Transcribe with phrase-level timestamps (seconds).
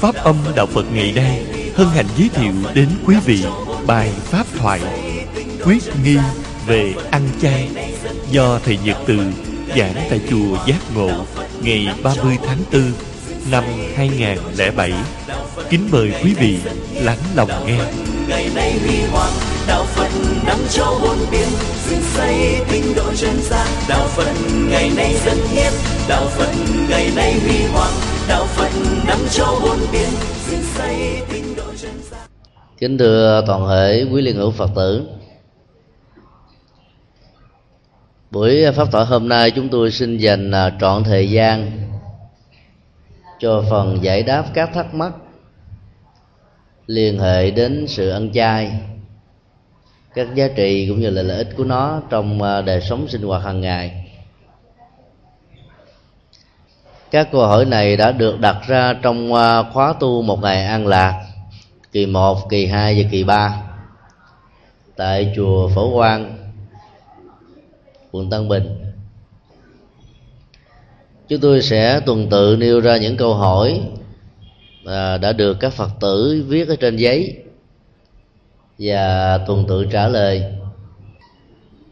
[0.00, 1.42] Pháp âm Đạo Phật ngày nay
[1.74, 3.44] hân hạnh giới thiệu đến quý vị
[3.86, 4.80] bài Pháp thoại
[5.64, 6.16] Quyết nghi
[6.66, 7.68] về ăn chay
[8.30, 9.18] do Thầy Nhật Từ
[9.76, 11.10] giảng tại chùa Giác Ngộ
[11.62, 12.92] ngày 30 tháng 4
[13.50, 13.64] năm
[13.96, 14.92] 2007.
[15.70, 16.58] Kính mời quý vị
[16.94, 17.78] lắng lòng nghe.
[18.28, 19.32] ngày nay huy hoàng,
[19.66, 20.10] đạo phật
[20.46, 21.48] nắm cho bốn biển,
[21.90, 24.32] dựng xây tinh độ chân gian đạo phật
[24.70, 25.72] ngày nay dân hiến,
[26.08, 26.50] đạo phật
[26.88, 28.70] ngày nay huy hoàng đạo phật
[29.06, 30.08] năm châu bốn biển
[30.50, 32.28] dựng xây tinh độ chân gian
[32.78, 35.08] Kính thưa toàn thể quý liên hữu Phật tử.
[38.30, 41.70] Buổi Pháp thoại hôm nay chúng tôi xin dành à, trọn thời gian
[43.38, 45.12] cho phần giải đáp các thắc mắc
[46.86, 48.80] liên hệ đến sự ăn chay,
[50.14, 53.22] các giá trị cũng như là lợi ích của nó trong à, đời sống sinh
[53.22, 54.07] hoạt hàng ngày
[57.10, 60.86] các câu hỏi này đã được đặt ra trong à, khóa tu một ngày an
[60.86, 61.24] lạc
[61.92, 63.62] kỳ 1, kỳ 2 và kỳ 3
[64.96, 66.36] tại chùa Phổ Quang
[68.10, 68.84] quận Tân Bình.
[71.28, 73.80] Chúng tôi sẽ tuần tự nêu ra những câu hỏi
[74.86, 77.36] à, đã được các Phật tử viết ở trên giấy
[78.78, 80.44] và tuần tự trả lời.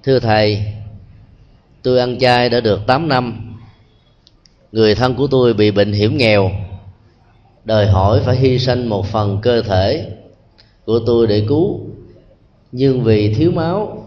[0.03, 0.67] Thưa thầy
[1.83, 3.46] tôi ăn chay đã được 8 năm
[4.77, 6.51] người thân của tôi bị bệnh hiểm nghèo.
[7.65, 10.11] Đòi hỏi phải hy sinh một phần cơ thể
[10.85, 11.81] của tôi để cứu.
[12.73, 14.05] Nhưng vì thiếu máu,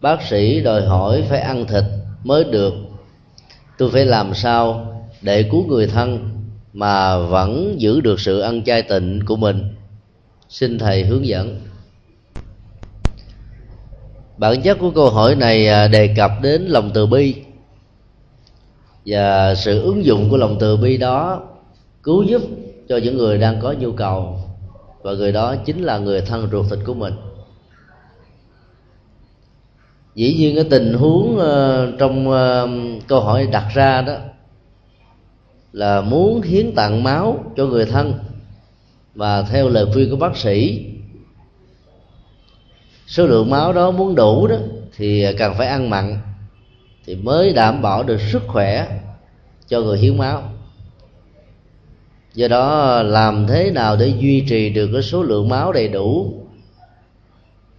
[0.00, 1.84] bác sĩ đòi hỏi phải ăn thịt
[2.24, 2.74] mới được.
[3.78, 4.92] Tôi phải làm sao
[5.22, 6.30] để cứu người thân
[6.72, 9.74] mà vẫn giữ được sự ăn chay tịnh của mình?
[10.48, 11.60] Xin thầy hướng dẫn.
[14.36, 17.34] Bản chất của câu hỏi này à, đề cập đến lòng từ bi
[19.06, 21.42] và sự ứng dụng của lòng từ bi đó
[22.02, 22.42] cứu giúp
[22.88, 24.40] cho những người đang có nhu cầu.
[25.02, 27.14] Và người đó chính là người thân ruột thịt của mình.
[30.14, 34.14] Dĩ nhiên cái tình huống uh, trong uh, câu hỏi đặt ra đó
[35.72, 38.14] là muốn hiến tặng máu cho người thân.
[39.14, 40.86] Và theo lời khuyên của bác sĩ
[43.06, 44.56] số lượng máu đó muốn đủ đó
[44.96, 46.18] thì cần phải ăn mặn
[47.10, 49.00] thì mới đảm bảo được sức khỏe
[49.68, 50.42] cho người hiến máu.
[52.34, 56.34] Do đó làm thế nào để duy trì được cái số lượng máu đầy đủ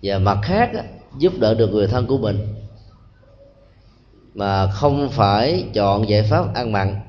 [0.03, 0.71] và mặt khác
[1.17, 2.37] giúp đỡ được người thân của mình
[4.33, 6.99] mà không phải chọn giải pháp ăn mặn.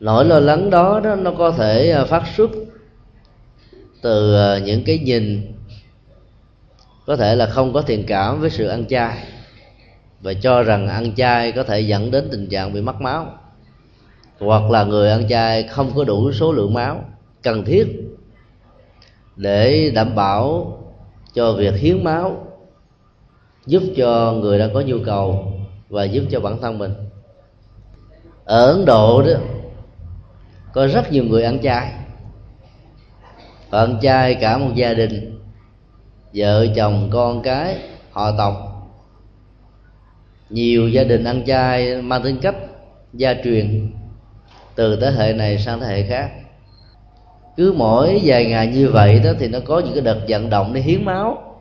[0.00, 2.50] Nỗi lo lắng đó, đó nó có thể à, phát xuất
[4.02, 5.57] từ à, những cái nhìn
[7.08, 9.24] có thể là không có thiện cảm với sự ăn chay
[10.20, 13.26] và cho rằng ăn chay có thể dẫn đến tình trạng bị mất máu.
[14.38, 17.04] Hoặc là người ăn chay không có đủ số lượng máu
[17.42, 17.86] cần thiết
[19.36, 20.72] để đảm bảo
[21.34, 22.46] cho việc hiến máu,
[23.66, 25.52] giúp cho người đang có nhu cầu
[25.88, 26.94] và giúp cho bản thân mình.
[28.44, 29.40] Ở ấn độ đó,
[30.72, 31.92] có rất nhiều người ăn chay.
[33.70, 35.37] Và ăn chay cả một gia đình
[36.34, 37.78] vợ chồng con cái,
[38.10, 38.54] họ tộc.
[40.50, 42.56] Nhiều gia đình ăn chay mang tính cách
[43.12, 43.90] gia truyền,
[44.74, 46.30] từ thế hệ này sang thế hệ khác.
[47.56, 50.72] Cứ mỗi vài ngày như vậy đó thì nó có những cái đợt vận động
[50.74, 51.58] để hiến máu,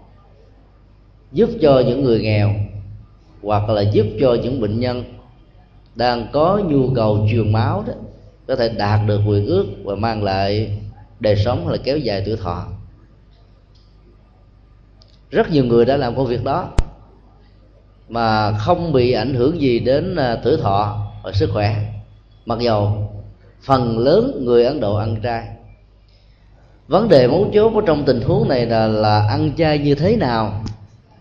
[1.31, 2.51] giúp cho những người nghèo,
[3.43, 5.03] hoặc là giúp cho những bệnh nhân
[5.95, 7.93] đang có nhu cầu truyền máu đó,
[8.47, 10.79] có thể đạt được quyền ước và mang lại
[11.19, 12.65] đời sống là kéo dài tuổi thọ
[15.31, 16.69] rất nhiều người đã làm công việc đó,
[18.09, 21.75] mà không bị ảnh hưởng gì đến à, tuổi thọ và sức khỏe.
[22.45, 23.11] Mặc dầu
[23.61, 25.47] phần lớn người ấn độ ăn chay.
[26.87, 30.15] Vấn đề mấu chốt ở trong tình huống này là là ăn chay như thế
[30.15, 30.63] nào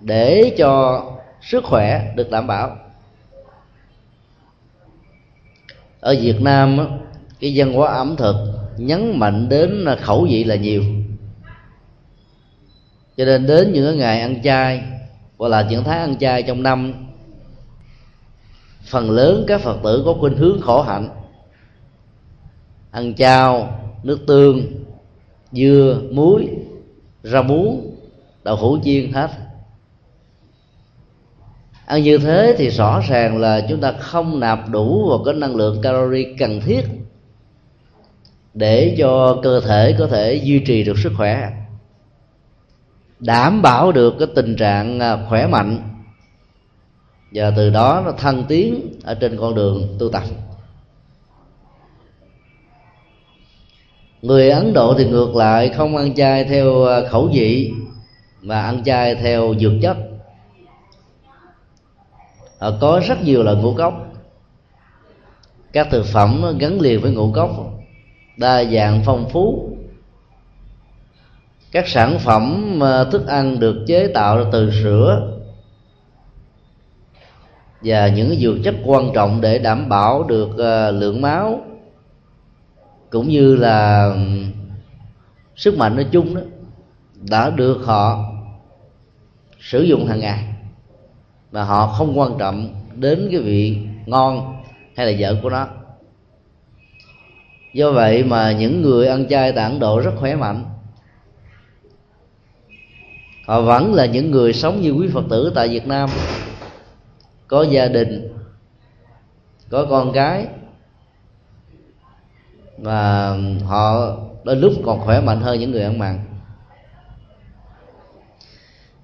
[0.00, 1.02] để cho
[1.42, 2.76] sức khỏe được đảm bảo.
[6.00, 6.78] Ở việt nam
[7.40, 8.36] cái văn hóa ẩm thực
[8.76, 10.82] nhấn mạnh đến khẩu vị là nhiều
[13.16, 14.82] cho nên đến những ngày ăn chay
[15.38, 16.94] hoặc là những tháng ăn chay trong năm,
[18.86, 21.08] phần lớn các phật tử có khuynh hướng khổ hạnh.
[22.90, 24.62] Ăn chao nước tương,
[25.52, 26.48] dưa, muối,
[27.22, 27.96] rau muống,
[28.44, 29.30] đậu hũ chiên hết.
[31.86, 35.56] Ăn như thế thì rõ ràng là chúng ta không nạp đủ vào cái năng
[35.56, 36.82] lượng calorie cần thiết
[38.54, 41.52] để cho cơ thể có thể duy trì được sức khỏe
[43.18, 45.78] đảm bảo được cái tình trạng à, khỏe mạnh.
[47.32, 50.22] Và từ đó nó thăng tiến ở trên con đường tu tập.
[54.22, 57.72] Người ấn độ thì ngược lại, không ăn chay theo à, khẩu vị,
[58.42, 59.96] mà ăn chay theo dược chất.
[62.58, 63.94] Họ có rất nhiều loại ngũ cốc.
[65.72, 67.50] Các thực phẩm gắn liền với ngũ cốc,
[68.36, 69.75] đa dạng phong phú
[71.72, 75.32] các sản phẩm ờ, thức ăn được chế tạo từ sữa
[77.82, 81.60] và những dược chất quan trọng để đảm bảo được ờ, lượng máu
[83.10, 84.10] cũng như là
[85.56, 86.40] sức mạnh nói chung đó
[87.30, 88.24] đã được họ
[89.60, 90.44] sử dụng hàng ngày
[91.52, 94.62] mà họ không quan trọng đến cái vị ngon
[94.96, 95.68] hay là vợ của nó.
[97.74, 100.64] Do vậy mà những người ăn chay tại ấn độ rất khỏe mạnh
[103.46, 106.08] họ vẫn là những người sống như quý phật tử tại việt nam.
[107.48, 108.32] Có gia đình,
[109.70, 110.46] có con cái,
[112.78, 116.20] và họ đôi lúc còn khỏe mạnh hơn những người ăn mặn.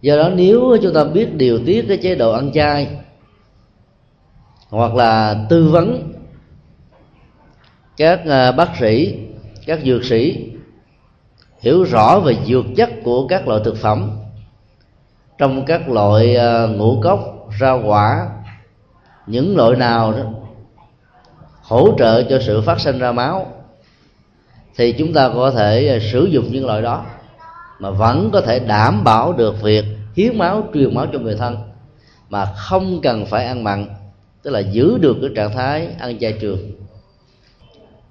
[0.01, 2.97] Do đó nếu chúng ta biết điều tiết cái chế độ ăn chay,
[4.69, 6.13] hoặc là tư vấn
[7.97, 9.19] các à, bác sĩ,
[9.67, 10.51] các dược sĩ,
[11.61, 14.11] hiểu rõ về dược chất của các loại thực phẩm
[15.43, 18.29] trong các loại ờ, ngũ cốc, rau quả,
[19.27, 20.25] những loại nào đó
[21.63, 23.47] hỗ trợ cho sự phát sinh ra máu,
[24.77, 27.05] thì chúng ta có thể ờ, sử dụng những loại đó
[27.79, 29.85] mà vẫn có thể đảm bảo được việc
[30.17, 31.57] hiến máu, truyền máu cho người thân
[32.29, 33.87] mà không cần phải ăn mặn,
[34.43, 36.71] tức là giữ được cái trạng thái ăn chay trường.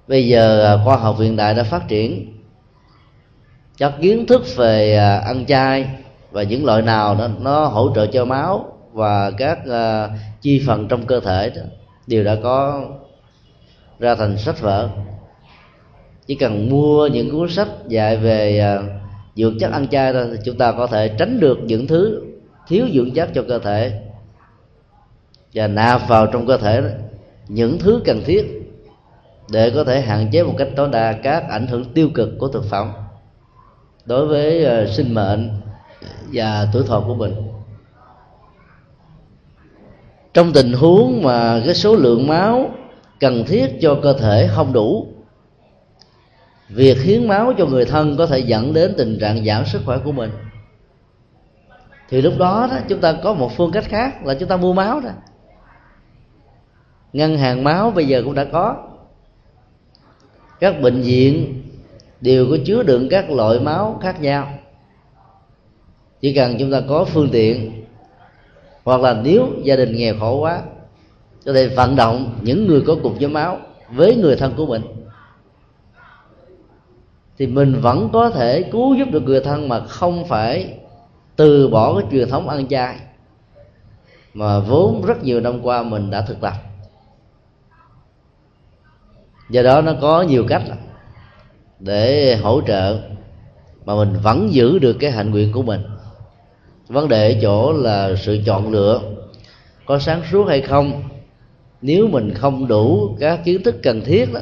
[0.08, 2.38] Bây giờ ờ, khoa học hiện đại đã phát triển,
[3.78, 6.01] các kiến thức về ăn chay
[6.32, 10.88] và những loại nào nó, nó hỗ trợ cho máu và các uh, chi phần
[10.88, 11.62] trong cơ thể đó
[12.06, 12.84] đều đã có
[13.98, 14.88] ra thành sách vở.
[16.26, 18.84] Chỉ cần mua những cuốn sách dạy về uh,
[19.36, 22.22] dưỡng chất ăn chay thôi thì chúng ta có thể tránh được những thứ
[22.68, 24.02] thiếu dưỡng chất cho cơ thể.
[25.54, 26.82] Và nạp vào trong cơ thể
[27.48, 28.72] những thứ cần thiết
[29.50, 32.48] để có thể hạn chế một cách tối đa các ảnh hưởng tiêu cực của
[32.48, 32.92] thực phẩm.
[34.04, 35.50] Đối với uh, sinh mệnh
[36.32, 37.34] và tuổi thọ của mình.
[40.34, 42.70] Trong tình huống mà cái số lượng máu
[43.20, 45.06] cần thiết cho cơ thể không đủ
[46.68, 49.98] việc hiến máu cho người thân có thể dẫn đến tình trạng giảm sức khỏe
[50.04, 50.30] của mình.
[52.08, 54.72] Thì lúc đó, đó chúng ta có một phương cách khác là chúng ta mua
[54.72, 55.10] máu đó.
[57.12, 58.88] Ngân hàng máu bây giờ cũng đã có.
[60.60, 61.62] Các bệnh viện
[62.20, 64.48] đều có chứa đựng các loại máu khác nhau
[66.22, 67.84] chỉ cần chúng ta có phương tiện,
[68.84, 70.62] hoặc là nếu gia đình nghèo khổ quá,
[71.46, 73.58] có thể vận động những người có cục nhóm máu
[73.90, 74.82] với người thân của mình.
[77.38, 80.78] Thì mình vẫn có thể cứu giúp được người thân mà không phải
[81.36, 82.96] từ bỏ cái truyền thống ăn chay
[84.34, 86.54] mà vốn rất nhiều năm qua mình đã thực tập.
[89.50, 90.62] Do đó nó có nhiều cách
[91.80, 93.00] để hỗ trợ
[93.84, 95.80] mà mình vẫn giữ được cái hạnh nguyện của mình
[96.88, 99.00] vấn đề ở chỗ là sự chọn lựa
[99.86, 101.02] có sáng suốt hay không.
[101.82, 104.40] Nếu mình không đủ các kiến thức cần thiết đó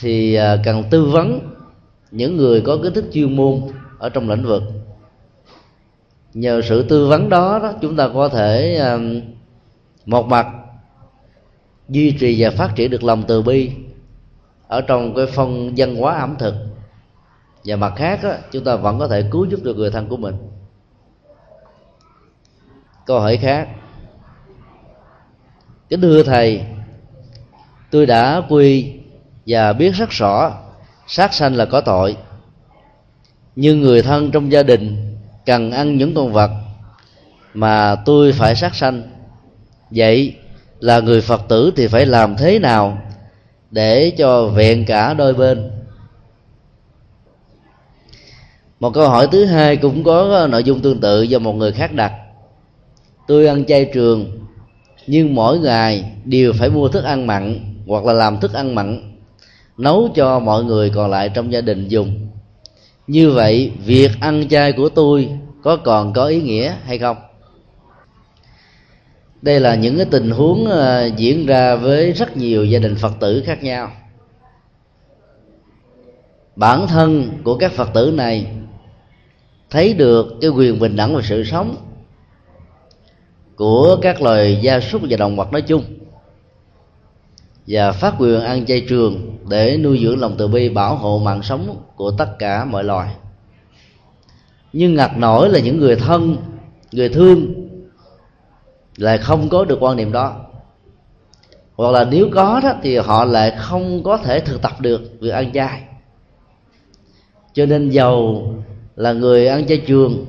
[0.00, 1.40] thì à, cần tư vấn
[2.10, 3.60] những người có kiến thức chuyên môn
[3.98, 4.62] ở trong lĩnh vực.
[6.34, 8.98] Nhờ sự tư vấn đó, đó chúng ta có thể à,
[10.06, 10.46] một mặt
[11.88, 13.70] duy trì và phát triển được lòng từ bi
[14.68, 16.54] ở trong cái phong văn hóa ẩm thực
[17.68, 20.16] và mặt khác đó, chúng ta vẫn có thể cứu giúp được người thân của
[20.16, 20.36] mình.
[23.06, 23.68] Câu hỏi khác.
[25.88, 26.62] Kính thưa thầy
[27.90, 28.92] tôi đã quy
[29.46, 30.52] và biết rất rõ
[31.06, 32.16] sát sanh là có tội.
[33.56, 36.50] Nhưng người thân trong gia đình cần ăn những con vật
[37.54, 39.02] mà tôi phải sát sanh.
[39.90, 40.36] Vậy
[40.80, 42.98] là người phật tử thì phải làm thế nào
[43.70, 45.77] để cho vẹn cả đôi bên?
[48.80, 51.92] Một câu hỏi thứ hai cũng có nội dung tương tự do một người khác
[51.92, 52.12] đặt.
[53.26, 54.46] Tôi ăn chay trường,
[55.06, 59.18] nhưng mỗi ngày đều phải mua thức ăn mặn hoặc là làm thức ăn mặn,
[59.78, 62.28] nấu cho mọi người còn lại trong gia đình dùng.
[63.06, 65.28] Như vậy, việc ăn chay của tôi
[65.62, 67.16] có còn có ý nghĩa hay không?
[69.42, 73.12] Đây là những cái tình huống ờ, diễn ra với rất nhiều gia đình phật
[73.20, 73.90] tử khác nhau.
[76.56, 78.46] Bản thân của các phật tử này
[79.70, 81.76] thấy được cái quyền bình đẳng và sự sống
[83.56, 85.84] của các loài gia súc và động vật nói chung
[87.66, 91.42] và phát quyền ăn chay trường để nuôi dưỡng lòng từ bi, bảo hộ mạng
[91.42, 93.14] sống của tất cả mọi loài.
[94.72, 96.36] Nhưng ngặt nổi là những người thân,
[96.92, 97.54] người thương
[98.96, 100.36] lại không có được quan niệm đó.
[101.74, 105.30] Hoặc là nếu có đó thì họ lại không có thể thực tập được việc
[105.30, 105.82] ăn chay.
[107.52, 108.42] Cho nên giàu
[108.98, 110.26] là người ăn chay trường.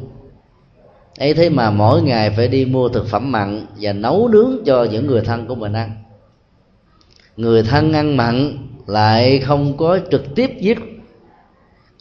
[1.19, 4.83] Ấy thế mà mỗi ngày phải đi mua thực phẩm mặn và nấu nướng cho
[4.83, 5.91] những người thân của mình ăn.
[7.37, 8.57] Người thân ăn mặn
[8.87, 10.77] lại không có trực tiếp giết.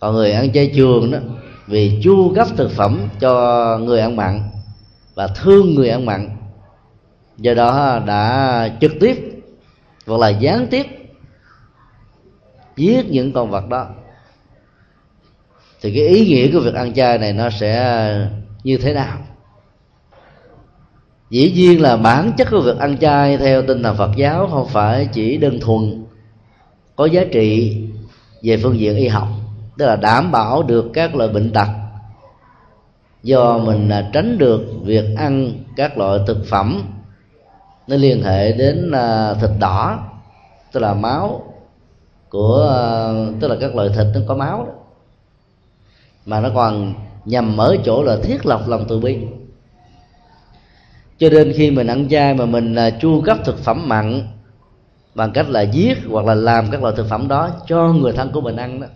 [0.00, 1.18] Còn người ăn chay trường đó,
[1.66, 4.40] vì chu cấp thực phẩm cho người ăn mặn
[5.14, 6.28] và thương người ăn mặn.
[7.36, 9.42] Do đó đã trực tiếp
[10.06, 10.86] hoặc là gián tiếp
[12.76, 13.86] giết những con vật đó
[15.80, 18.28] thì cái ý nghĩa của việc ăn chay này nó sẽ
[18.64, 19.18] như thế nào?
[21.30, 24.68] Dĩ nhiên là bản chất của việc ăn chay theo tinh thần phật giáo không
[24.68, 26.04] phải chỉ đơn thuần
[26.96, 27.76] có giá trị
[28.42, 29.28] về phương diện y học,
[29.78, 31.68] tức là đảm bảo được các loại bệnh tật.
[33.22, 36.82] Do mình tránh được việc ăn các loại thực phẩm,
[37.88, 39.98] nó liên hệ đến à, thịt đỏ,
[40.72, 41.42] tức là máu
[42.28, 44.72] của à, tức là các loại thịt nó có máu đó
[46.28, 46.94] mà nó còn
[47.24, 49.18] nhằm ở chỗ là thiết lập lòng từ bi.
[51.18, 54.28] Cho nên khi mình ăn chay mà mình à, chu cấp thực phẩm mặn
[55.14, 58.30] bằng cách là giết hoặc là làm các loại thực phẩm đó cho người thân
[58.32, 58.86] của mình ăn đó,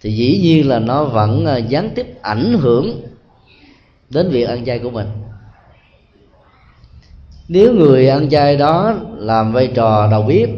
[0.00, 3.00] thì dĩ nhiên là nó vẫn à, gián tiếp ảnh hưởng
[4.10, 5.06] đến việc ăn chay của mình.
[7.48, 10.48] Nếu người ăn chay đó làm vai trò đầu bếp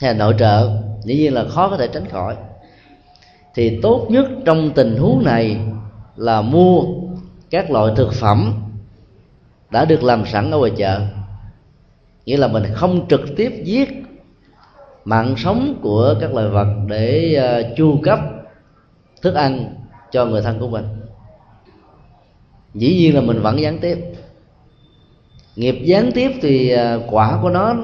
[0.00, 2.36] hay nội trợ, dĩ nhiên là khó có thể tránh khỏi
[3.54, 5.60] thì tốt nhất trong tình huống này
[6.16, 6.82] là mua
[7.50, 8.54] các loại thực phẩm
[9.70, 11.00] đã được làm sẵn ở ngoài chợ.
[12.26, 13.88] Nghĩa là mình không trực tiếp giết
[15.04, 18.18] mạng sống của các loài vật để uh, chu cấp
[19.22, 19.74] thức ăn
[20.12, 20.84] cho người thân của mình.
[22.74, 23.98] Dĩ nhiên là mình vẫn gián tiếp.
[25.56, 27.76] Nghiệp gián tiếp thì uh, quả của nó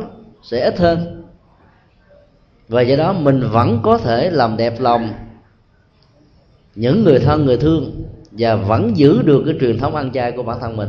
[0.42, 1.24] sẽ ít hơn.
[2.68, 5.08] Và do đó mình vẫn có thể làm đẹp lòng
[6.74, 10.42] những người thân người thương và vẫn giữ được cái truyền thống ăn chay của
[10.42, 10.88] bản thân mình.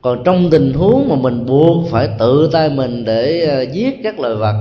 [0.00, 4.20] Còn trong tình huống mà mình buộc phải tự tay mình để ờ, giết các
[4.20, 4.54] loài vật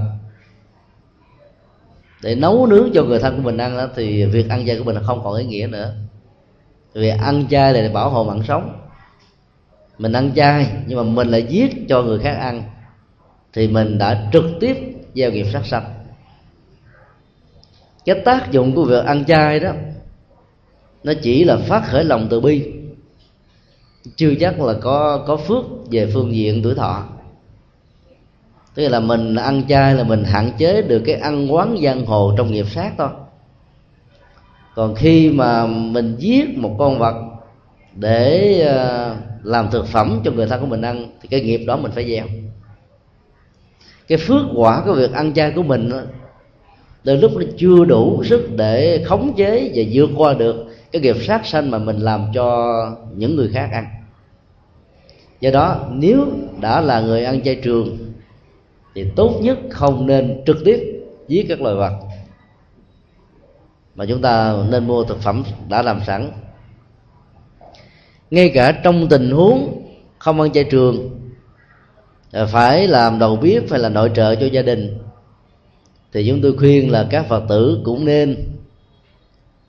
[2.22, 4.84] để nấu nướng cho người thân của mình ăn đó, thì việc ăn chay của
[4.84, 5.94] mình không còn ý nghĩa nữa.
[6.94, 8.79] Vì ăn chay là để bảo hộ mạng sống.
[9.98, 12.63] Mình ăn chay nhưng mà mình lại giết cho người khác ăn
[13.53, 14.77] thì mình đã trực tiếp
[15.13, 15.97] gieo nghiệp sát sanh
[18.08, 19.72] cái tác dụng của việc ăn chay đó,
[21.04, 22.72] nó chỉ là phát khởi lòng từ bi.
[24.16, 27.04] Chưa chắc là có có phước về phương diện tuổi thọ.
[28.76, 32.34] Tức là mình ăn chay là mình hạn chế được cái ăn quán giang hồ
[32.38, 33.10] trong nghiệp sát thôi.
[34.76, 37.16] Còn khi mà mình giết một con vật
[37.96, 41.78] để ờ, làm thực phẩm cho người thân của mình ăn, thì cái nghiệp đó
[41.78, 42.26] mình phải gieo.
[44.08, 45.92] Cái phước quả của việc ăn chay của mình
[47.04, 51.16] từ lúc nó chưa đủ sức để khống chế và vượt qua được cái nghiệp
[51.27, 52.75] sát sanh mà mình làm cho
[53.16, 53.86] những người khác ăn.
[55.39, 56.27] Do đó, nếu
[56.62, 57.98] đã là người ăn chay trường,
[58.96, 61.94] thì tốt nhất không nên trực tiếp giết các loài vật.
[63.96, 66.32] Mà chúng ta nên mua thực phẩm đã làm sẵn.
[68.32, 69.84] Ngay cả trong tình huống
[70.18, 71.10] không ăn chay trường,
[72.51, 74.98] phải làm đầu bếp, phải là nội trợ cho gia đình
[76.14, 78.38] thì chúng tôi khuyên là các phật tử cũng nên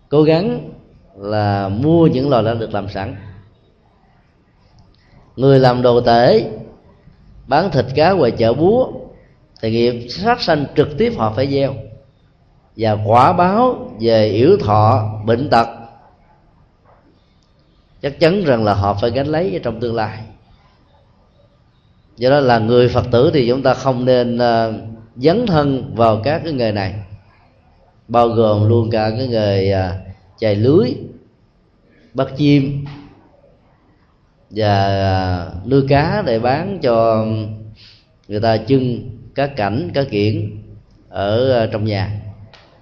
[0.09, 0.71] cố gắng
[1.17, 3.17] là mua những lò đã được làm sẵn.
[5.37, 6.51] Người làm đồ tể
[7.47, 8.89] bán thịt cá ngoài chợ búa
[9.61, 11.75] thì nghiệp sát sanh trực tiếp họ phải gieo
[12.77, 15.69] và quả báo về yếu thọ bệnh tật.
[18.03, 20.19] Chắc chắn rằng là họ phải gánh lấy trong tương lai.
[22.17, 24.75] Do đó là người phật tử thì chúng ta không nên uh,
[25.19, 26.95] dấn thân vào các cái nghề này.
[28.09, 29.99] Bao gồm luôn cả cái nghề à,
[30.39, 30.95] chài lưới,
[32.15, 32.85] bắt chim
[34.51, 37.27] và à, nuôi cá để bán cho
[38.29, 40.63] người ta trưng cá cảnh, cá kiển
[41.09, 42.21] ở à, trong nhà.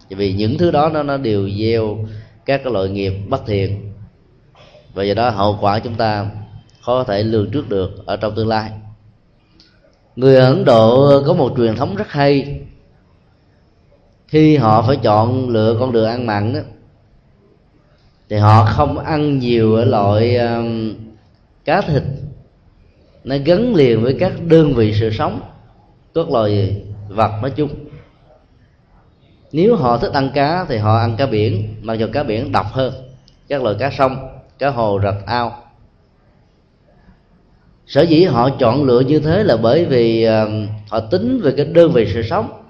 [0.08, 1.98] Vì những thứ đó nó nó đều gieo
[2.44, 3.92] các cái loại nghiệp bất thiện.
[4.94, 6.30] Và do đó hậu quả chúng ta
[6.80, 8.70] khó có thể lường trước được ở trong tương lai
[10.16, 12.60] người ấn độ có một truyền thống rất hay.
[14.28, 16.60] Khi họ phải chọn lựa con đường ăn mặn đó
[18.28, 20.94] thì họ không ăn nhiều ở loại um,
[21.64, 22.02] cá thịt.
[23.24, 25.40] Nó gắn liền với các đơn vị sự sống
[26.14, 27.70] các loài vật nói chung.
[29.52, 32.66] Nếu họ thích ăn cá thì họ ăn cá biển mặc dù cá biển độc
[32.72, 32.92] hơn
[33.48, 35.65] các loại cá sông cá hồ rạch ao
[37.86, 40.26] sở dĩ họ chọn lựa như thế là bởi vì
[40.88, 42.62] họ tính về cái đơn vị sự sống.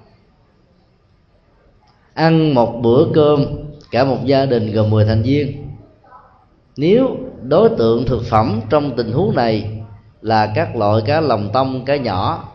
[2.14, 3.44] Ăn một bữa cơm,
[3.90, 5.62] cả một gia đình gồm 10 thành viên.
[6.76, 9.82] Nếu đối tượng thực phẩm trong tình huống này
[10.22, 12.48] là các loại cá lồng tông, cá nhỏ,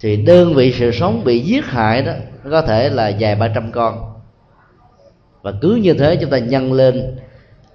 [0.00, 2.12] thì đơn vị sự sống bị giết hại đó
[2.50, 4.12] có thể là vài ba trăm con.
[5.42, 7.16] Và cứ như thế chúng ta nhân lên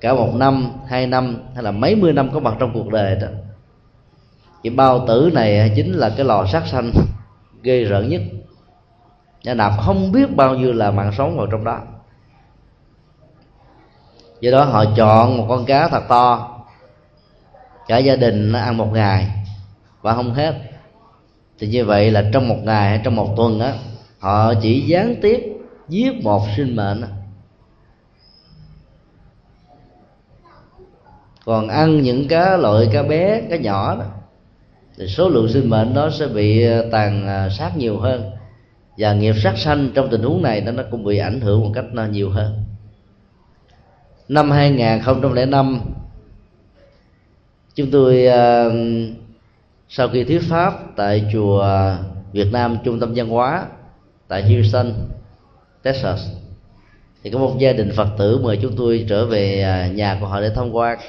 [0.02, 3.16] cả một năm, hai năm, hay là mấy mươi năm có mặt trong cuộc đời
[3.16, 3.28] đó.
[4.64, 6.92] Cái bao tử này chính là cái lò sát sanh
[7.64, 8.22] gây rợn nhất.
[9.44, 11.80] Nhà nạp không biết bao nhiêu là mạng sống vào trong đó.
[14.40, 16.54] Do đó họ chọn một con cá thật to,
[17.88, 19.32] cả gia đình nó ăn một ngày,
[20.02, 20.56] và không hết.
[21.60, 23.74] Thì như vậy là trong một ngày hay trong một tuần á,
[24.20, 25.54] họ chỉ gián tiếp
[25.90, 27.04] giết một sinh mệnh
[31.48, 34.06] còn ăn những cá loại cá bé cá nhỏ đó
[34.98, 38.32] thì số lượng sinh mệnh đó sẽ bị ờ, tàn ờ, sát nhiều hơn.
[38.98, 41.86] Và nghiệp sát sanh trong tình huống này nó cũng bị ảnh hưởng một cách
[41.92, 42.64] nó nhiều hơn.
[44.30, 45.82] Năm 2005
[47.76, 48.28] chúng tôi
[49.90, 51.68] sau khi thuyết pháp tại chùa
[52.32, 53.66] Việt Nam trung tâm văn hóa
[54.28, 54.94] tại Houston,
[55.84, 56.28] Texas
[57.24, 59.64] thì có một gia đình Phật tử mời chúng tôi trở về
[59.96, 61.00] nhà của họ để tham quan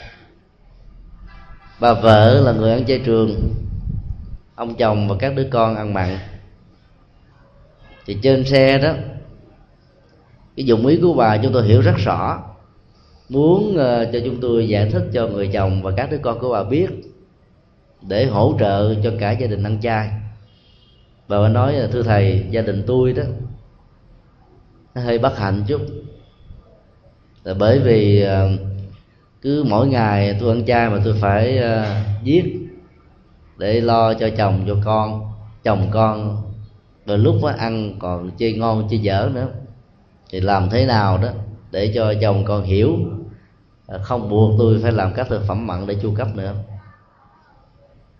[1.80, 3.54] bà vợ là người ăn chay trường.
[4.54, 6.18] Ông chồng và các đứa con ăn mặn.
[8.06, 8.92] Thì trên xe đó
[10.56, 12.42] cái dụng ý của bà chúng tôi hiểu rất rõ.
[13.28, 16.52] Muốn uh, cho chúng tôi giải thích cho người chồng và các đứa con của
[16.52, 16.88] bà biết
[18.02, 20.10] để hỗ trợ cho cả gia đình ăn chay.
[21.28, 23.22] Bà nói là thưa thầy gia đình tôi đó
[24.94, 25.80] nó hơi bất hạnh chút.
[27.44, 28.60] Là bởi vì uh,
[29.42, 32.44] cứ mỗi ngày tôi ăn chay mà tôi phải uh, giết
[33.58, 35.32] để lo cho chồng cho con
[35.64, 36.42] chồng con
[37.06, 39.48] rồi lúc đó ăn còn chơi ngon chơi dở nữa.
[40.30, 41.28] Thì làm thế nào đó
[41.70, 42.98] để cho chồng con hiểu
[43.86, 46.54] ờ, không buộc tôi phải làm các thực phẩm mặn để chu cấp nữa.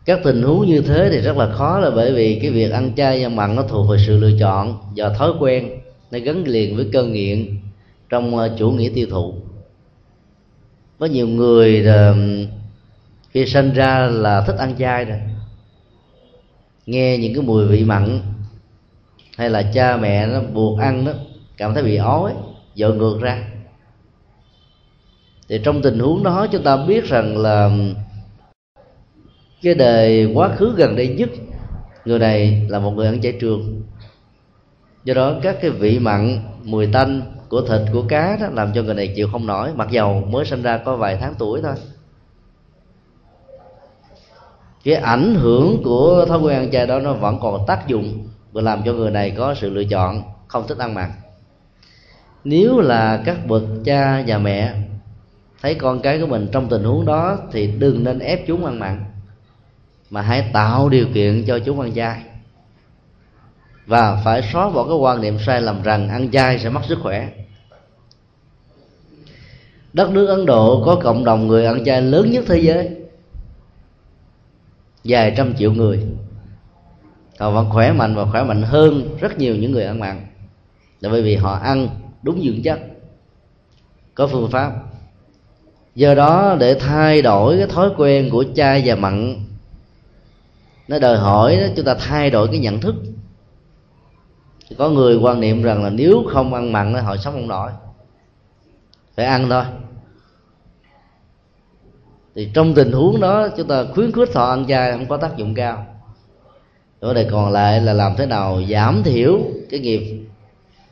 [0.05, 2.95] Các tình huống như thế thì rất là khó là bởi vì cái việc ăn
[2.97, 5.71] chay và mặn nó thuộc về sự lựa chọn và thói quen
[6.11, 7.61] nó gắn liền với cơn nghiện
[8.09, 9.35] trong ờ, chủ nghĩa tiêu thụ
[10.99, 12.15] có nhiều người là
[13.31, 15.19] khi sinh ra là thích ăn chay rồi
[16.89, 18.21] nghe những cái mùi vị mặn,
[19.37, 21.13] hay là cha mẹ nó buộc ăn đó,
[21.57, 22.33] cảm thấy bị ói,
[22.75, 23.45] dội ngược ra.
[25.49, 27.71] Thì trong tình huống đó, chúng ta biết rằng là
[29.63, 31.29] cái đời quá khứ gần đây nhất,
[32.05, 33.83] người này là một người ăn chay trường
[35.05, 38.83] do đó, các cái vị mặn, mùi tanh của thịt, của cá đó, làm cho
[38.83, 39.71] người này chịu không nổi.
[39.75, 41.75] Mặc dầu mới sinh ra có vài tháng tuổi thôi.
[44.85, 48.63] Cái ảnh hưởng của thói quen ăn chay đó, nó vẫn còn tác dụng và
[48.63, 51.11] làm cho người này có sự lựa chọn không thích ăn mặn.
[52.45, 54.75] Nếu là các bậc cha và mẹ
[55.63, 58.79] thấy con cái của mình trong tình huống đó, thì đừng nên ép chúng ăn
[58.79, 59.05] mặn,
[60.11, 62.23] mà hãy tạo điều kiện cho chúng ăn chay.
[63.87, 66.99] Và phải xóa bỏ cái quan niệm sai lầm rằng ăn chay sẽ mất sức
[67.03, 67.29] khỏe
[69.93, 72.91] đất nước ấn độ có cộng đồng người ăn chay lớn nhất thế giới.
[75.05, 76.07] Vài trăm triệu người.
[77.39, 80.27] Họ vẫn khỏe mạnh và khỏe mạnh hơn rất nhiều những người ăn mặn.
[81.01, 81.89] Là bởi vì họ ăn
[82.23, 82.81] đúng dưỡng chất.
[84.15, 84.73] Có phương pháp.
[85.95, 89.37] Do đó để thay đổi cái thói quen của chay và mặn.
[90.89, 92.95] Nó đòi hỏi đó, chúng ta thay đổi cái nhận thức.
[94.79, 97.71] Có người quan niệm rằng là nếu không ăn mặn thì họ sống không nổi
[99.19, 99.65] phải ăn thôi.
[102.35, 105.37] Thì trong tình huống đó, chúng ta khuyến khích họ ăn chay không có tác
[105.37, 105.87] dụng cao.
[107.01, 109.39] Vấn đề còn lại là làm thế nào giảm thiểu
[109.71, 110.27] cái nghiệp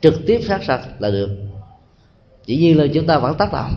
[0.01, 1.29] trực tiếp sát sạch là được.
[2.45, 3.75] Dĩ nhiên là chúng ta vẫn tác động,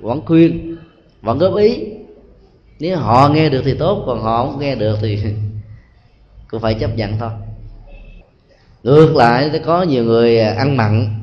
[0.00, 0.76] vẫn khuyên,
[1.22, 1.84] vẫn góp ý.
[2.80, 5.18] Nếu họ nghe được thì tốt, còn họ không nghe được thì
[6.50, 7.30] cũng phải chấp nhận thôi.
[8.82, 11.21] Ngược lại, có nhiều người ăn mặn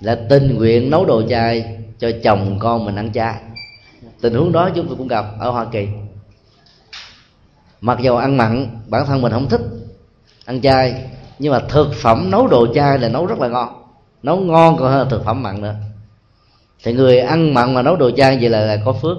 [0.00, 3.34] là tình nguyện nấu đồ chay cho chồng con mình ăn chay.
[4.20, 5.86] Tình huống đó chúng tôi cũng gặp ở hoa kỳ.
[7.80, 9.60] Mặc dầu ăn mặn bản thân mình không thích
[10.44, 11.04] ăn chay
[11.38, 13.82] nhưng mà thực phẩm nấu đồ chay là nấu rất là ngon.
[14.22, 15.74] Nấu ngon còn hơn thực phẩm mặn nữa.
[16.82, 19.16] Thì người ăn mặn mà nấu đồ chay vậy là, là có phước.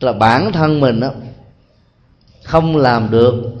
[0.00, 1.10] Là bản thân mình đó,
[2.44, 3.52] không làm được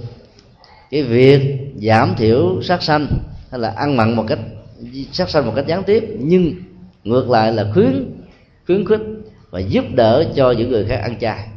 [0.90, 3.06] cái việc giảm thiểu sát sanh
[3.50, 4.38] hay là ăn mặn một cách
[5.12, 6.54] sát sanh một cách gián tiếp, nhưng
[7.04, 8.12] ngược lại là khuyến
[8.66, 9.00] khuyến khích
[9.50, 11.48] và giúp đỡ cho những người khác ăn chay.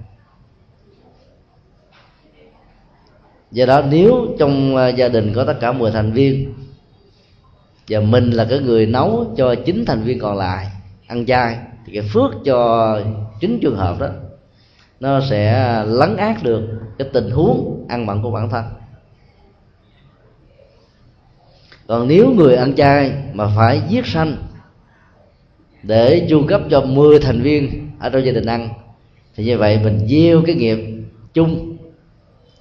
[3.52, 6.54] Do đó, nếu trong à, gia đình có tất cả 10 thành viên,
[7.90, 10.68] và mình là cái người nấu cho chín thành viên còn lại
[11.08, 13.02] ăn chay, thì cái phước cho
[13.40, 14.10] chính trường hợp đó,
[15.00, 16.62] nó sẽ lấn át được
[16.98, 18.66] cái tình huống ăn mặn của bản thân.
[21.90, 24.38] Còn nếu người ăn chay mà phải giết sanh
[25.84, 28.70] để chu cấp cho 10 thành viên ở trong gia đình ăn,
[29.36, 30.78] thì như vậy mình gieo cái nghiệp
[31.34, 31.78] chung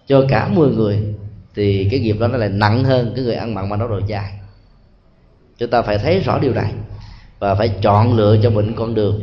[0.06, 1.14] cho cả 10 người,
[1.54, 4.00] thì cái nghiệp đó nó lại nặng hơn cái người ăn mặn mà nấu đồ
[4.08, 4.32] chay.
[5.58, 6.72] Chúng ta phải thấy rõ điều này
[7.38, 9.22] và phải chọn lựa cho mình con đường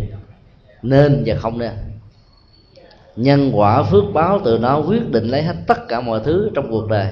[0.81, 1.73] nên và không nên.
[3.15, 6.71] Nhân quả phước báo từ nó quyết định lấy hết tất cả mọi thứ trong
[6.71, 7.07] cuộc đời.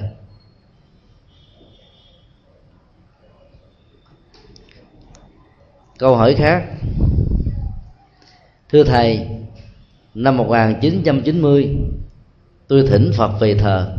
[5.98, 6.64] Câu hỏi khác.
[8.68, 9.28] Thưa thầy,
[10.14, 11.76] năm 1990
[12.68, 13.98] tôi thỉnh Phật về thờ.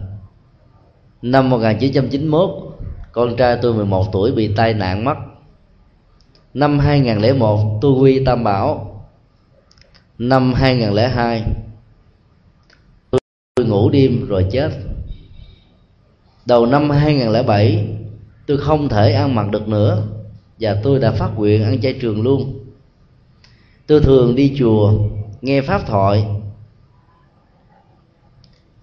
[1.22, 2.50] Năm 1991
[3.12, 5.16] con trai tôi 11 tuổi bị tai nạn mất.
[6.54, 8.92] Năm 2001 tôi quy tam bảo.
[10.18, 11.44] Năm 2002
[13.56, 14.70] tôi ngủ đêm rồi chết.
[16.46, 17.88] Đầu năm 2007
[18.48, 20.04] tôi không thể ăn mặc được nữa
[20.60, 22.60] và tôi đã phát nguyện ăn chay trường luôn.
[23.88, 24.94] Tôi thường đi chùa,
[25.42, 26.26] nghe pháp thoại.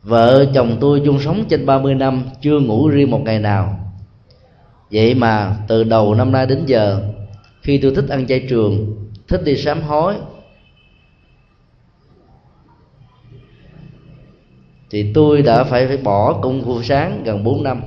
[0.02, 3.78] Vợ chồng tôi chung sống trên 30 năm, chưa ngủ riêng một ngày nào.
[4.90, 7.12] Vậy mà từ đầu năm nay đến giờ,
[7.62, 8.96] khi tôi thích ăn chay trường,
[9.28, 10.14] thích đi sám hối,
[14.90, 17.82] thì tôi đã phải phải bỏ công phu sáng gần 4 năm.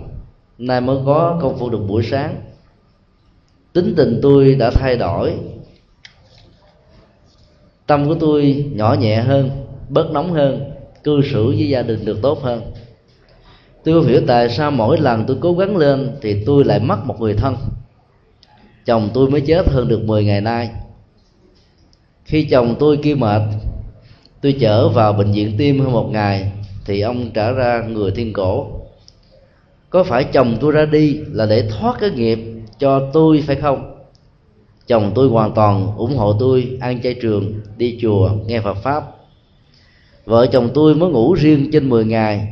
[0.58, 2.36] Nay mới có công phu được buổi sáng
[3.76, 5.34] tính tình tôi đã thay đổi.
[7.88, 9.50] Tâm của tôi nhỏ nhẹ hơn,
[9.90, 10.72] bớt nóng hơn,
[11.04, 12.62] cư xử với gia đình được tốt hơn.
[13.84, 17.06] Tôi không hiểu tại sao mỗi lần tôi cố gắng lên thì tôi lại mất
[17.06, 17.56] một người thân.
[18.86, 20.70] Chồng tôi mới chết hơn được 10 ngày nay.
[22.26, 23.42] Khi chồng tôi kia mệt,
[24.42, 26.52] tôi chở vào bệnh viện tim hơn một ngày
[26.86, 28.68] thì ông trả ra người thiên cổ.
[29.90, 33.92] Có phải chồng tôi ra đi là để thoát cái nghiệp cho tôi, phải không?
[34.88, 39.04] Chồng tôi hoàn toàn ủng hộ tôi ăn chay trường, đi chùa, nghe Phật pháp.
[40.26, 42.48] Vợ chồng tôi mới ngủ riêng trên 10 ngày.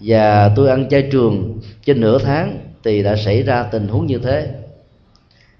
[0.00, 4.18] Và tôi ăn chay trường trên nửa tháng thì đã xảy ra tình huống như
[4.18, 4.48] thế.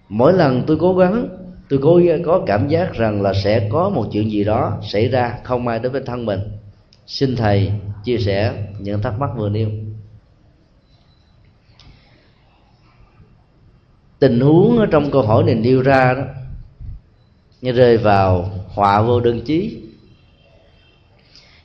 [0.09, 1.29] Mỗi lần tôi cố gắng,
[1.69, 5.35] tôi cố có cảm giác rằng là sẽ có một chuyện gì đó xảy ra
[5.45, 6.41] không ai đến với thân mình.
[7.07, 7.73] Xin thầy
[8.05, 9.69] chia sẻ những thắc mắc vừa nêu.
[14.19, 16.23] Tình huống ở trong câu hỏi này nêu ra đó,
[17.61, 19.83] như rơi vào họa vô đơn chí.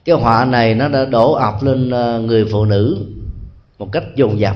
[0.06, 3.06] Cái họa này nó đã đổ ập lên ờ, người phụ nữ
[3.80, 4.56] một cách dồn dập.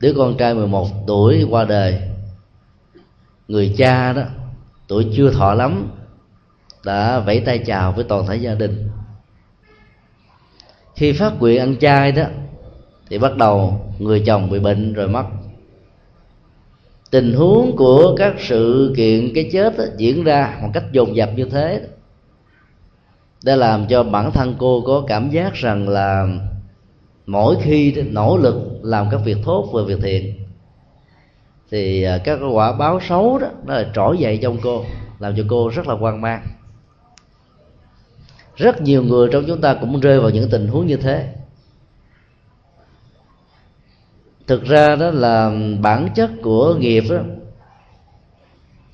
[0.00, 2.00] Đứa con trai 11 tuổi qua đời.
[3.48, 4.22] Người cha đó,
[4.88, 5.88] tuổi chưa thọ lắm,
[6.84, 8.88] đã vẫy tay chào với toàn thể gia đình.
[10.94, 12.24] Khi phát nguyện ăn chay đó,
[13.08, 15.24] thì bắt đầu người chồng bị bệnh rồi mất
[17.14, 21.30] tình huống của các sự kiện cái chết đó, diễn ra một cách dồn dập
[21.36, 21.80] như thế.
[23.44, 26.28] Đã làm cho bản thân cô có cảm giác rằng là
[27.26, 30.34] mỗi khi nỗ lực làm các việc tốt và việc thiện
[31.70, 34.84] thì à, các quả báo xấu đó nó là trỗi dậy trong cô
[35.18, 36.46] làm cho cô rất là hoang mang.
[38.56, 41.28] Rất nhiều người trong chúng ta cũng rơi vào những tình huống như thế
[44.46, 47.18] thực ra đó là bản chất của nghiệp đó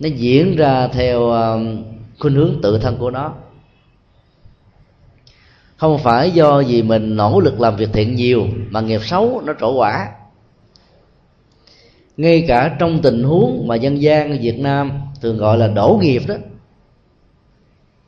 [0.01, 1.61] nó diễn ra theo ờ,
[2.19, 3.35] khuynh hướng tự thân của nó.
[5.77, 9.53] Không phải do vì mình nỗ lực làm việc thiện nhiều mà nghiệp xấu nó
[9.61, 10.09] trổ quả.
[12.17, 16.23] Ngay cả trong tình huống mà dân gian Việt Nam thường gọi là đổ nghiệp
[16.29, 16.35] đó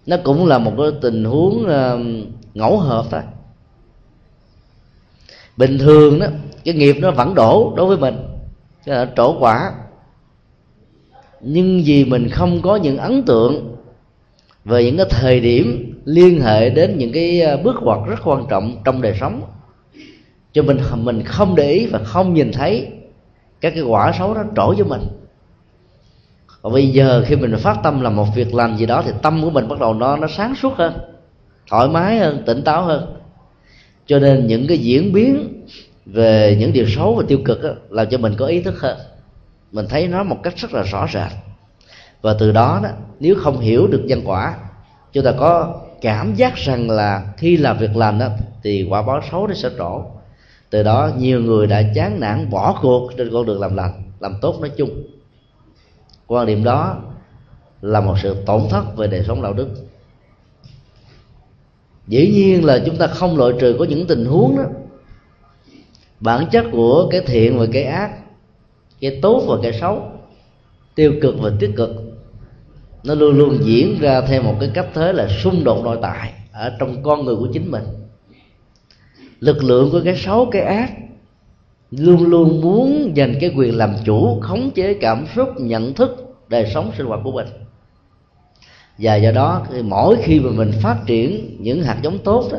[0.07, 3.21] nó cũng là một cái tình huống uh, ngẫu hợp thôi
[5.57, 6.27] bình thường đó
[6.65, 8.17] cái nghiệp nó vẫn đổ đối với mình.
[8.85, 9.73] Cái là trổ quả.
[11.41, 13.77] Nhưng vì mình không có những ấn tượng
[14.65, 18.47] về những cái thời điểm liên hệ đến những cái à, bước ngoặt rất quan
[18.51, 19.43] trọng trong đời sống.
[20.53, 22.89] Cho mình mình không để ý và không nhìn thấy
[23.61, 25.03] các cái quả xấu đó trổ với mình.
[26.63, 29.43] Còn bây giờ khi mình phát tâm làm một việc làm gì đó thì tâm
[29.43, 30.93] của mình bắt đầu nó nó sáng suốt hơn,
[31.71, 33.17] thoải mái hơn, tỉnh táo hơn.
[34.07, 35.65] Cho nên những cái diễn biến
[36.07, 38.99] về những điều xấu và tiêu cực đó, làm cho mình có ý thức hơn.
[39.73, 41.33] Mình thấy nó một cách rất là rõ ràng
[42.23, 44.57] và từ đó đó nếu không hiểu được nhân quả
[45.13, 48.29] chúng ta có cảm giác rằng là khi làm việc làm đó
[48.63, 50.05] thì quả báo xấu nó sẽ trổ
[50.71, 54.35] từ đó nhiều người đã chán nản bỏ cuộc trên con đường làm lành làm
[54.41, 54.91] tốt nói chung.
[56.27, 56.97] Quan điểm đó
[57.81, 59.69] là một sự tổn thất về đời sống đạo đức.
[62.07, 64.65] Dĩ nhiên là chúng ta không loại trừ có những tình huống đó
[66.23, 68.11] bản chất của cái thiện và cái ác,
[69.01, 70.03] cái tốt và cái xấu,
[70.95, 71.91] tiêu cực và tích cực,
[73.05, 76.33] nó luôn luôn diễn ra theo một cái cách thế là xung đột nội tại
[76.53, 77.85] ở trong con người của chính mình.
[79.41, 80.93] Lực lượng của cái xấu, cái ác
[81.91, 86.71] luôn luôn muốn dành cái quyền làm chủ, khống chế cảm xúc, nhận thức đời
[86.75, 87.47] sống sinh hoạt của mình.
[88.99, 92.59] Và do đó thì mỗi khi mà mình phát triển những hạt giống tốt đó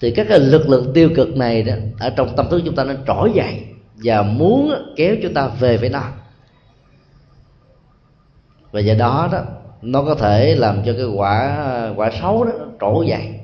[0.00, 2.84] thì các cái lực lượng tiêu cực này đó, ở trong tâm thức chúng ta
[2.84, 6.02] nó trỗi dậy và muốn kéo chúng ta về với nó
[8.72, 9.42] và do đó đó,
[9.82, 13.34] nó có thể làm cho cái quả quả xấu đó trỗi dậy.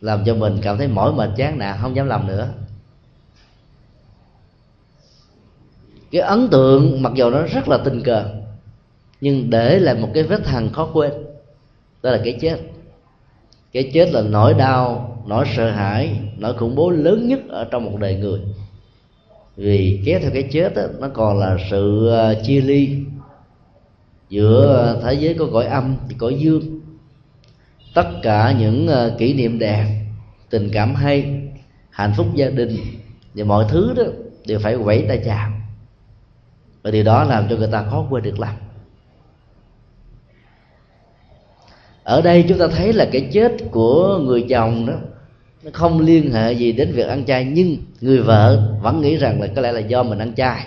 [0.00, 2.48] Làm cho mình cảm thấy mỏi mệt, chán nản, không dám làm nữa.
[6.10, 8.24] Cái ấn tượng mặc dù nó rất là tình cờ,
[9.20, 11.12] nhưng để lại một cái vết hằn khó quên,
[12.02, 12.58] đó là cái chết
[13.72, 17.84] cái chết là nỗi đau nỗi sợ hãi nỗi khủng bố lớn nhất ở trong
[17.84, 18.40] một đời người.
[19.56, 22.98] Vì kéo theo cái chết đó, nó còn là sự ờ, chia ly
[24.28, 26.80] giữa thế giới có cõi âm và cõi dương.
[27.94, 29.86] Tất cả những ờ, kỷ niệm đẹp
[30.50, 31.40] tình cảm hay
[31.90, 32.76] hạnh phúc gia đình
[33.34, 34.02] và mọi thứ đó
[34.46, 35.50] đều phải quẩy tay chào
[36.82, 38.54] và điều đó làm cho người ta khó quên được lắm.
[42.06, 44.94] Ở đây chúng ta thấy là cái chết của người chồng đó
[45.62, 49.40] nó không liên hệ gì đến việc ăn chay nhưng người vợ vẫn nghĩ rằng
[49.40, 50.66] là có lẽ là do mình ăn chay.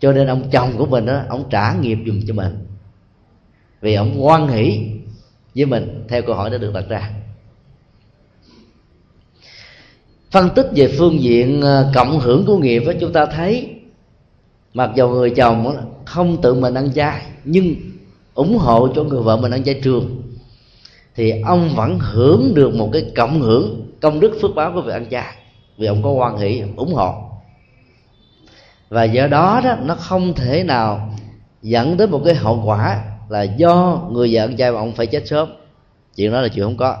[0.00, 2.58] Cho nên ông chồng của mình đó ông trả nghiệp dùng cho mình.
[3.80, 4.82] Vì ông quan hỷ
[5.54, 7.10] với mình theo câu hỏi đã được đặt ra.
[10.30, 13.74] Phân tích về phương diện ờ, cộng hưởng của nghiệp đó, chúng ta thấy
[14.74, 17.74] mặc dù người chồng không tự mình ăn chay nhưng
[18.34, 20.19] ủng hộ cho người vợ mình ăn chay trường
[21.14, 24.92] thì ông vẫn hưởng được một cái cộng hưởng công đức phước báo của việc
[24.92, 25.36] ăn chay
[25.76, 27.14] vì ông có quan hệ ủng hộ.
[28.88, 31.14] Và do đó đó, nó không thể nào
[31.62, 35.06] dẫn tới một cái hậu quả là do người vợ ăn chay mà ông phải
[35.06, 35.48] chết sớm.
[36.16, 36.96] Chuyện đó là chuyện không có.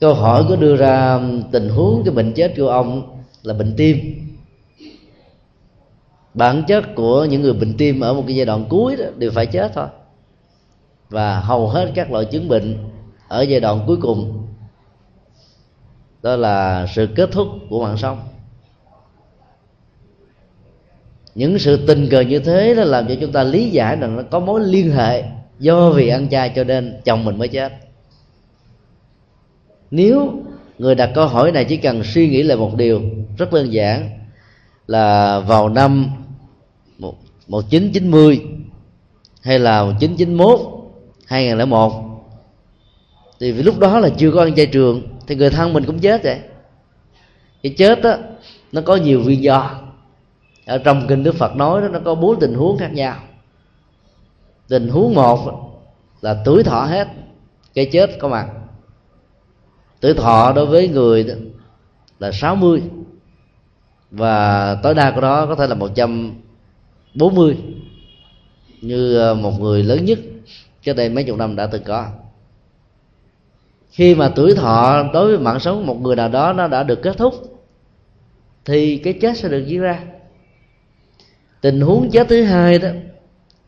[0.00, 1.20] Câu hỏi có đưa ra
[1.52, 3.98] tình huống cái bệnh chết của ông là bệnh tim.
[6.34, 9.30] Bản chất của những người bệnh tim ở một cái giai đoạn cuối đó đều
[9.30, 9.86] phải chết thôi
[11.10, 12.78] và hầu hết các loại chứng bệnh
[13.28, 14.46] ở giai đoạn cuối cùng,
[16.22, 18.20] đó là sự kết thúc của mạng sống.
[21.34, 24.22] Những sự tình cờ như thế nó làm cho chúng ta lý giải rằng nó
[24.30, 25.24] có mối liên hệ
[25.58, 27.72] do vì ăn chay cho nên chồng mình mới chết.
[29.90, 30.32] Nếu
[30.78, 33.02] người đặt câu hỏi này chỉ cần suy nghĩ lại một điều
[33.38, 34.10] rất đơn giản
[34.86, 36.06] là vào năm
[36.98, 38.40] 1990
[39.42, 40.79] hay là 1991
[41.30, 41.92] 2001
[43.40, 46.22] thì lúc đó là chưa có ăn chay trường, thì người thân mình cũng chết
[46.22, 46.40] vậy.
[47.62, 48.16] Cái chết đó
[48.72, 49.80] nó có nhiều nguyên do.
[50.66, 53.16] Ở trong kinh đức phật nói đó, nó có bốn tình huống khác nhau.
[54.68, 55.70] Tình huống một
[56.20, 57.08] là tuổi thọ hết,
[57.74, 58.48] cái chết có mặt.
[60.00, 61.26] Tuổi thọ đối với người
[62.18, 62.82] là 60
[64.10, 67.56] và tối đa của đó có thể là 140
[68.80, 70.18] như ờ, một người lớn nhất
[70.82, 72.06] trước đây mấy chục năm đã từng có.
[73.90, 77.02] Khi mà tuổi thọ đối với mạng sống một người nào đó nó đã được
[77.02, 77.34] kết thúc,
[78.64, 80.00] thì cái chết sẽ được diễn ra.
[81.60, 82.88] Tình huống chết thứ hai đó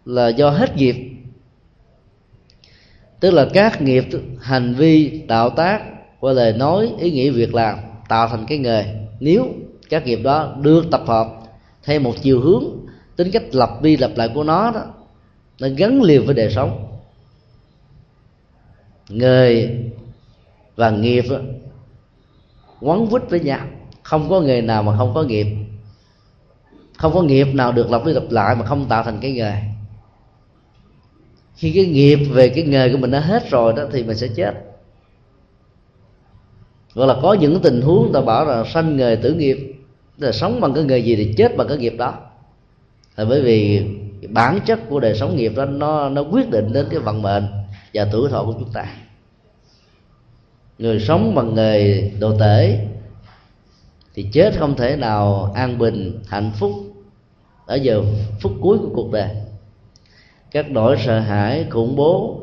[0.04, 0.96] là do hết nghiệp,
[3.20, 4.04] tức là các nghiệp,
[4.40, 5.82] hành vi, tạo tác,
[6.20, 8.84] qua lời nói, ý nghĩa việc làm tạo thành cái nghề.
[9.20, 9.46] Nếu
[9.90, 11.26] các nghiệp đó được tập hợp
[11.84, 12.64] theo một chiều hướng,
[13.16, 14.84] tính cách lặp đi lặp lại của nó đó,
[15.60, 16.91] nó gắn liền với đời sống
[19.12, 19.78] nghề
[20.76, 21.24] và nghiệp
[22.80, 23.66] quấn quýt với nhau.
[24.02, 25.46] Không có nghề nào mà không có nghiệp.
[26.98, 29.52] Không có nghiệp nào được lặp đi lặp lại mà không tạo thành cái nghề.
[31.56, 34.28] Khi cái nghiệp về cái nghề của mình đã hết rồi đó thì mình sẽ
[34.28, 34.54] chết.
[36.94, 39.74] Gọi là có những tình huống ta bảo là sanh nghề tử nghiệp,
[40.18, 42.14] là sống bằng cái nghề gì thì chết bằng cái nghiệp đó.
[43.16, 43.86] Là bởi vì
[44.28, 47.44] bản chất của đời sống nghiệp đó, nó nó quyết định đến cái vận mệnh
[47.94, 48.86] và tuổi thọ của chúng ta.
[50.78, 52.86] Người sống bằng nghề đồ tể
[54.14, 56.72] thì chết không thể nào an bình, hạnh phúc
[57.66, 58.02] ở giờ
[58.40, 59.28] phút cuối của cuộc đời.
[60.50, 62.40] Các nỗi sợ hãi, khủng bố,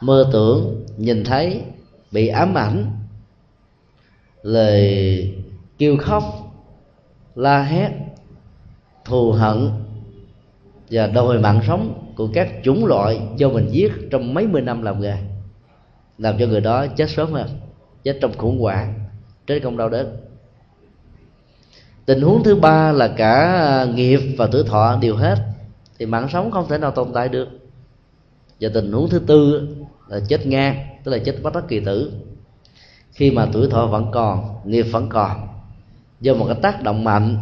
[0.00, 1.62] mơ tưởng, nhìn thấy
[2.10, 2.86] bị ám ảnh,
[4.42, 5.34] lời
[5.78, 6.24] kêu khóc,
[7.34, 7.90] la hét,
[9.04, 9.70] thù hận
[10.90, 14.82] và đòi mạng sống của các chủng loại do mình giết trong mấy mươi năm
[14.82, 15.16] làm nghề,
[16.18, 17.48] làm cho người đó chết sớm hơn,
[18.04, 18.94] chết trong khủng hoảng,
[19.46, 20.16] chết không đau đớn.
[22.06, 25.38] Tình huống thứ ba là cả nghiệp và tuổi thọ đều hết,
[25.98, 27.48] thì mạng sống không thể nào tồn tại được.
[28.60, 29.68] Và tình huống thứ tư
[30.08, 32.12] là chết ngang, tức là chết bất đắc kỳ tử.
[33.12, 35.48] Khi mà tuổi thọ vẫn còn, nghiệp vẫn còn,
[36.20, 37.36] do một cái tác động mạnh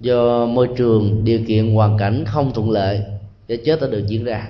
[0.00, 3.02] do môi trường điều kiện hoàn cảnh không thuận lợi
[3.48, 4.48] để chết đã được diễn ra.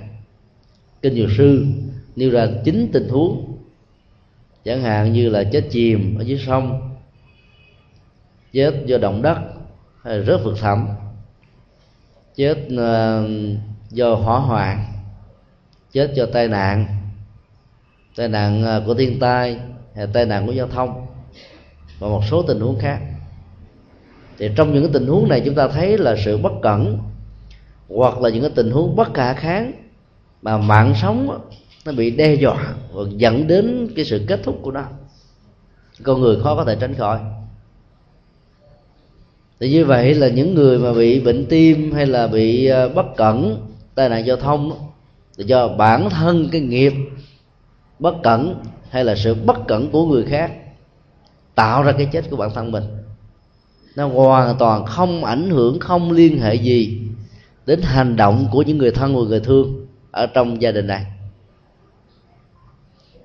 [1.02, 1.66] Kinh dược sư
[2.16, 3.58] nêu ra chín tình huống
[4.64, 6.96] chẳng hạn như là chết chìm ở dưới sông
[8.52, 9.38] chết do động đất
[10.02, 10.88] hay rớt vực thẳm
[12.36, 13.30] chết uh,
[13.90, 14.84] do hỏa hoạn
[15.92, 16.86] chết do tai nạn
[18.16, 19.58] tai nạn ờ, của thiên tai
[19.94, 21.06] hay tai nạn của giao thông
[21.98, 23.00] và một số tình huống khác
[24.40, 26.98] thì trong những cái tình huống này chúng ta thấy là sự bất cẩn,
[27.88, 29.72] hoặc là những cái tình huống bất khả kháng
[30.42, 31.40] mà mạng sống
[31.86, 34.84] nó bị đe dọa và dẫn đến cái sự kết thúc của nó.
[36.02, 37.18] Con người khó có thể tránh khỏi.
[39.60, 43.06] Thì như vậy là những người mà bị bệnh tim hay là bị ờ, bất
[43.16, 44.72] cẩn, tai nạn giao thông
[45.38, 46.92] thì do bản thân cái nghiệp
[47.98, 48.54] bất cẩn
[48.90, 50.52] hay là sự bất cẩn của người khác
[51.54, 52.99] tạo ra cái chết của bản thân mình
[53.96, 57.00] nó hoàn toàn không ảnh hưởng không liên hệ gì
[57.66, 61.06] đến hành động của những người thân và người thương ở trong gia đình này.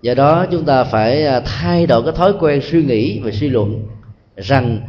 [0.02, 3.50] Do đó chúng ta phải à, thay đổi cái thói quen suy nghĩ và suy
[3.50, 3.88] luận
[4.38, 4.80] rằng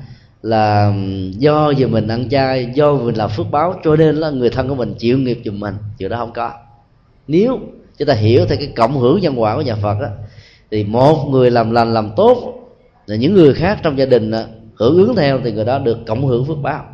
[0.43, 0.93] là
[1.31, 4.69] do giờ mình ăn chay do mình làm phước báo cho nên là người thân
[4.69, 5.75] của mình chịu nghiệp giùm mình.
[5.99, 6.53] Chuyện đó không có.
[7.29, 7.59] Nếu
[7.99, 10.09] chúng ta hiểu theo cái cộng hưởng nhân quả của nhà phật đó,
[10.71, 12.55] thì một người làm lành làm tốt
[13.07, 14.33] là những người khác trong gia đình
[14.79, 16.85] hưởng ứng theo thì người đó được cộng hưởng phước báo.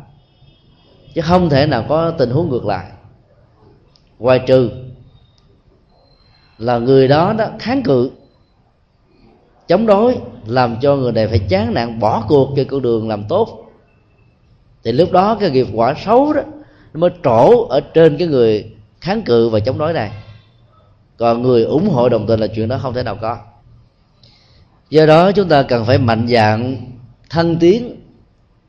[1.13, 2.91] Chứ không thể nào có tình huống ngược lại.
[4.19, 4.69] Ngoài trừ
[6.57, 8.11] là người đó đó kháng cự,
[9.67, 13.23] chống đối, làm cho người này phải chán nản, bỏ cuộc trên con đường làm
[13.29, 13.71] tốt.
[14.83, 16.41] Thì lúc đó cái nghiệp quả xấu đó,
[16.93, 20.11] nó mới trổ ở trên cái người kháng cự và chống đối này.
[21.17, 23.37] Còn người ủng hộ đồng tình là chuyện đó không thể nào có.
[24.89, 26.75] Do đó chúng ta cần phải mạnh dạng
[27.33, 27.95] thăng tiến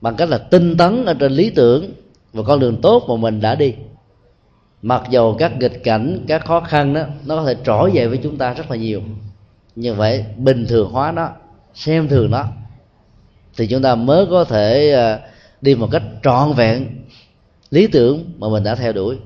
[0.00, 1.92] bằng cách là tinh tấn ở trên lý tưởng
[2.32, 3.74] và con đường tốt mà mình đã đi.
[4.82, 8.18] Mặc dầu các nghịch cảnh, các khó khăn đó, nó có thể trỗi về với
[8.22, 9.02] chúng ta rất là nhiều.
[9.76, 11.28] Như vậy bình thường hóa nó,
[11.74, 12.44] xem thường nó,
[13.56, 15.18] thì chúng ta mới có thể à,
[15.60, 16.86] đi một cách trọn vẹn
[17.70, 19.16] lý tưởng mà mình đã theo đuổi.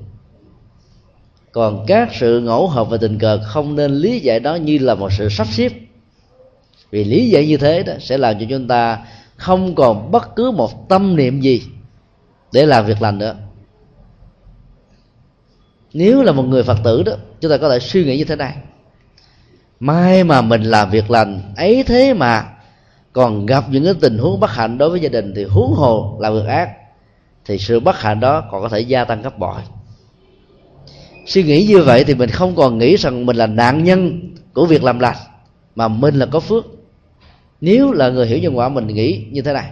[1.53, 4.95] Còn các sự ngẫu hợp và tình cờ không nên lý giải đó như là
[4.95, 5.73] một sự sắp xếp.
[6.91, 8.99] Vì lý giải như thế đó sẽ làm cho chúng ta
[9.39, 11.63] không còn bất cứ một tâm niệm gì
[12.53, 13.35] để làm việc lành nữa.
[15.93, 18.37] Nếu là một người phật tử đó, chúng ta có thể suy nghĩ như thế
[18.37, 18.57] này.
[19.81, 22.47] Mai mà mình làm việc lành, ấy thế mà
[23.13, 26.17] còn gặp những cái tình huống bất hạnh đối với gia đình thì huống hồ
[26.21, 26.71] là việc ác,
[27.45, 29.61] thì sự bất hạnh đó còn có thể gia tăng gấp bội.
[31.27, 34.21] Suy nghĩ như vậy thì mình không còn nghĩ rằng mình là nạn nhân
[34.55, 35.17] của việc làm lành,
[35.75, 36.65] mà mình là có phước
[37.61, 39.71] nếu là người hiểu nhân quả mình nghĩ như thế này,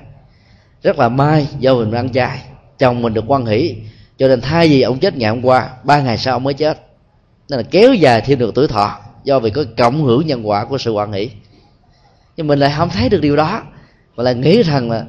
[0.82, 2.42] rất là may do mình ăn chay
[2.78, 3.76] chồng mình được quan hỷ,
[4.18, 6.78] cho nên thay vì ông chết ngày hôm qua, ba ngày sau ông mới chết.
[7.48, 10.64] Nên là kéo dài thêm được tuổi thọ do vì có cộng hưởng nhân quả
[10.64, 11.30] của sự quan hỷ.
[12.36, 13.62] Nhưng mình lại không thấy được điều đó,
[14.16, 15.04] mà lại nghĩ rằng là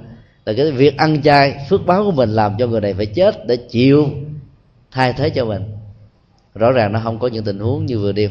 [0.45, 3.47] là cái việc ăn chay, phước báo của mình làm cho người này phải chết
[3.47, 4.09] để chịu
[4.91, 5.63] thay thế cho mình.
[6.55, 8.29] Rõ ràng nó không có những tình huống như vừa điều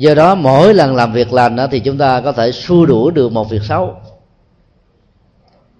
[0.00, 3.12] do đó mỗi lần làm việc lành đó, thì chúng ta có thể xua đuổi
[3.12, 3.96] được một việc xấu.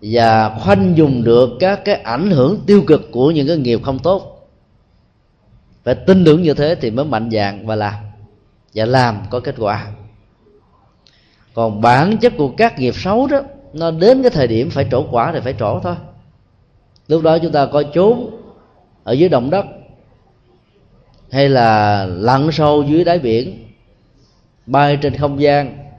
[0.03, 3.99] Và khoanh dùng được các cái ảnh hưởng tiêu cực của những cái nghiệp không
[3.99, 4.49] tốt.
[5.85, 7.95] Phải tin tưởng như thế thì mới mạnh dạng và làm.
[8.75, 9.87] Và làm có kết quả.
[11.55, 13.41] Còn bản chất của các nghiệp xấu đó
[13.73, 15.95] nó đến cái thời điểm phải trổ quả thì phải trổ thôi.
[17.09, 18.31] Lúc đó chúng ta coi trốn
[19.05, 19.67] ở dưới động đất
[21.31, 23.70] hay là lặn sâu dưới đáy biển
[24.71, 25.91] bay trên không gian,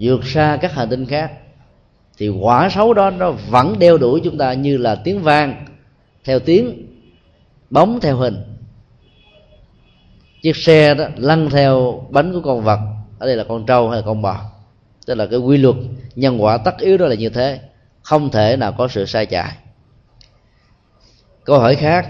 [0.00, 1.32] vượt xa các hành tinh khác,
[2.18, 5.66] thì quả xấu đó nó vẫn đeo đuổi chúng ta như là tiếng vang
[6.24, 6.86] theo tiếng
[7.70, 8.36] bóng theo hình.
[10.42, 12.80] Chiếc xe đó lăn theo bánh của con vật,
[13.18, 14.40] ở đây là con trâu hay là con bò.
[15.06, 15.76] Tức là cái quy luật
[16.14, 17.60] nhân quả tất yếu đó là như thế,
[18.02, 19.52] không thể nào có sự sai chạy
[21.48, 22.08] câu hỏi khác,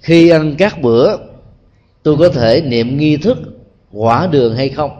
[0.00, 1.16] khi ăn các bữa,
[2.02, 3.38] tôi có thể niệm nghi thức
[3.96, 4.90] quả đường hay không?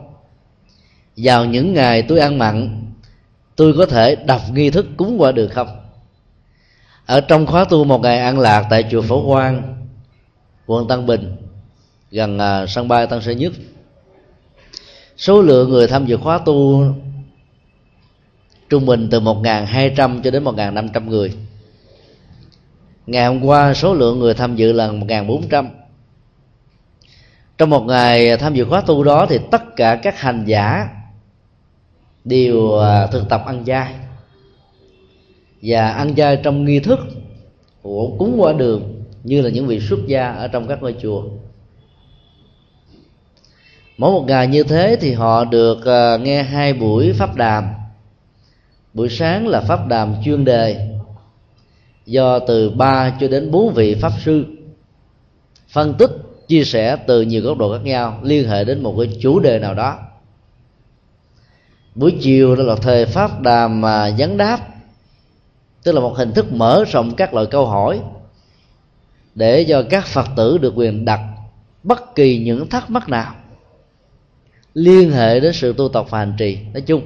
[1.16, 2.82] Vào những ngày tôi ăn mặn,
[3.56, 5.68] tôi có thể đọc nghi thức cúng quả đường không?
[7.06, 9.76] Ở trong khóa tu một ngày ăn lạc tại chùa phổ quang,
[10.66, 11.36] quận tân bình,
[12.10, 13.52] gần à, sân bay tân sơn nhất.
[15.16, 16.84] Số lượng người tham dự khóa tu
[18.68, 21.32] trung bình từ 1.200 cho đến 1.500 người.
[23.06, 25.68] Ngày hôm qua, số lượng người tham dự là 1.400
[27.58, 30.88] trong một ngày tham dự khóa tu đó thì tất cả các hành giả
[32.24, 33.94] đều à, thực tập ăn chay
[35.62, 36.98] và ăn chay trong nghi thức
[37.82, 41.22] của cúng qua đường như là những vị xuất gia ở trong các ngôi chùa.
[43.98, 47.68] Mỗi một ngày như thế thì họ được à, nghe hai buổi pháp đàm.
[48.94, 50.88] Buổi sáng là pháp đàm chuyên đề
[52.06, 54.44] do từ ba cho đến bốn vị pháp sư
[55.68, 56.10] phân tích
[56.48, 59.58] chia sẻ từ nhiều góc độ khác nhau, liên hệ đến một cái chủ đề
[59.58, 59.98] nào đó.
[61.94, 64.60] Buổi chiều đó là thời pháp đàm mà vấn đáp,
[65.82, 68.00] tức là một hình thức mở rộng các loại câu hỏi
[69.34, 71.20] để cho các phật tử được quyền đặt
[71.82, 73.34] bất kỳ những thắc mắc nào.
[74.74, 76.58] Liên hệ đến sự tu tập và hành trì.
[76.72, 77.02] Nói chung,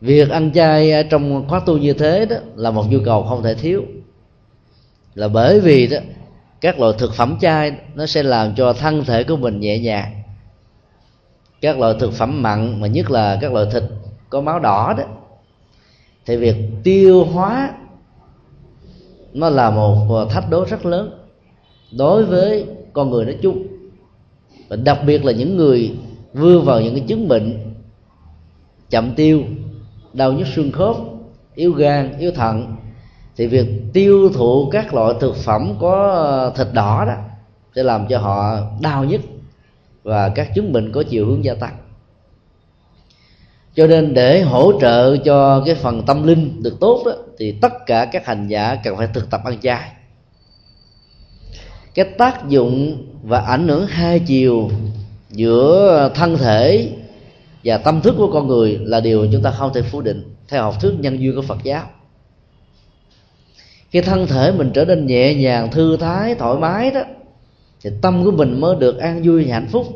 [0.00, 3.54] việc ăn chay trong khóa tu như thế đó là một nhu cầu không thể
[3.54, 3.84] thiếu.
[5.14, 5.98] Là bởi vì đó
[6.66, 10.22] các loại thực phẩm chay nó sẽ làm cho thân thể của mình nhẹ nhàng.
[11.60, 13.82] Các loại thực phẩm mặn, mà nhất là các loại thịt
[14.30, 15.04] có máu đỏ đó.
[16.26, 17.70] Thì việc tiêu hóa
[19.32, 21.18] nó là một thách đố rất lớn
[21.92, 23.66] đối với con người nói chung.
[24.68, 25.96] Và đặc biệt là những người
[26.32, 27.74] vươn vào những cái chứng bệnh
[28.90, 29.42] chậm tiêu,
[30.12, 30.96] đau nhức xương khớp,
[31.54, 32.76] yếu gan, yếu thận
[33.36, 37.14] thì việc tiêu thụ các loại thực phẩm có ờ, thịt đỏ đó
[37.76, 39.20] sẽ làm cho họ đau nhất
[40.02, 41.76] và các chứng bệnh có chiều hướng gia tăng.
[43.74, 47.86] Cho nên để hỗ trợ cho cái phần tâm linh được tốt đó, thì tất
[47.86, 49.92] cả các hành giả cần phải thực tập ăn chay.
[51.94, 54.70] Cái tác dụng và ảnh hưởng hai chiều
[55.30, 56.92] giữa thân thể
[57.64, 60.62] và tâm thức của con người là điều chúng ta không thể phủ định theo
[60.62, 61.82] học thuyết nhân duyên của Phật giáo
[63.96, 67.00] khi thân thể mình trở nên nhẹ nhàng, thư thái, thoải mái đó,
[67.82, 69.86] thì tâm của mình mới được an vui và hạnh phúc.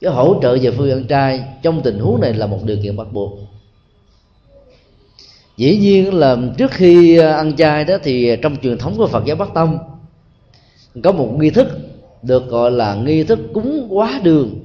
[0.00, 2.96] Cái hỗ trợ về phương ăn trai trong tình huống này là một điều kiện
[2.96, 3.38] bắt buộc.
[5.56, 9.36] Dĩ nhiên là trước khi ăn chay đó thì trong truyền thống của Phật giáo
[9.36, 9.78] Bắc Tông,
[11.02, 11.68] có một nghi thức
[12.22, 14.60] được gọi là nghi thức cúng quá đường,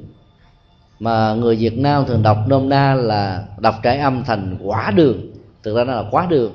[0.99, 5.21] mà người Việt Nam thường đọc nôm na là đọc trải âm thành quả đường,
[5.63, 6.51] thực ra nó là quá đường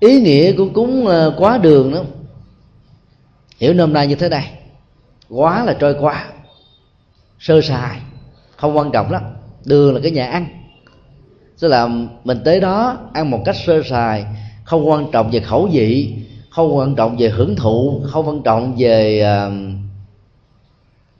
[0.00, 2.02] ý nghĩa của cúng ờ, quá đường đó
[3.58, 4.52] hiểu nôm na như thế này
[5.28, 6.26] quá là trôi qua
[7.38, 8.00] sơ sài
[8.56, 9.22] không quan trọng lắm.
[9.64, 10.46] Đường là cái nhà ăn.
[11.58, 11.88] Tức là
[12.24, 14.26] mình tới đó ăn một cách sơ sài
[14.64, 16.16] không quan trọng về khẩu vị
[16.50, 19.52] không quan trọng về hưởng thụ không quan trọng về uh,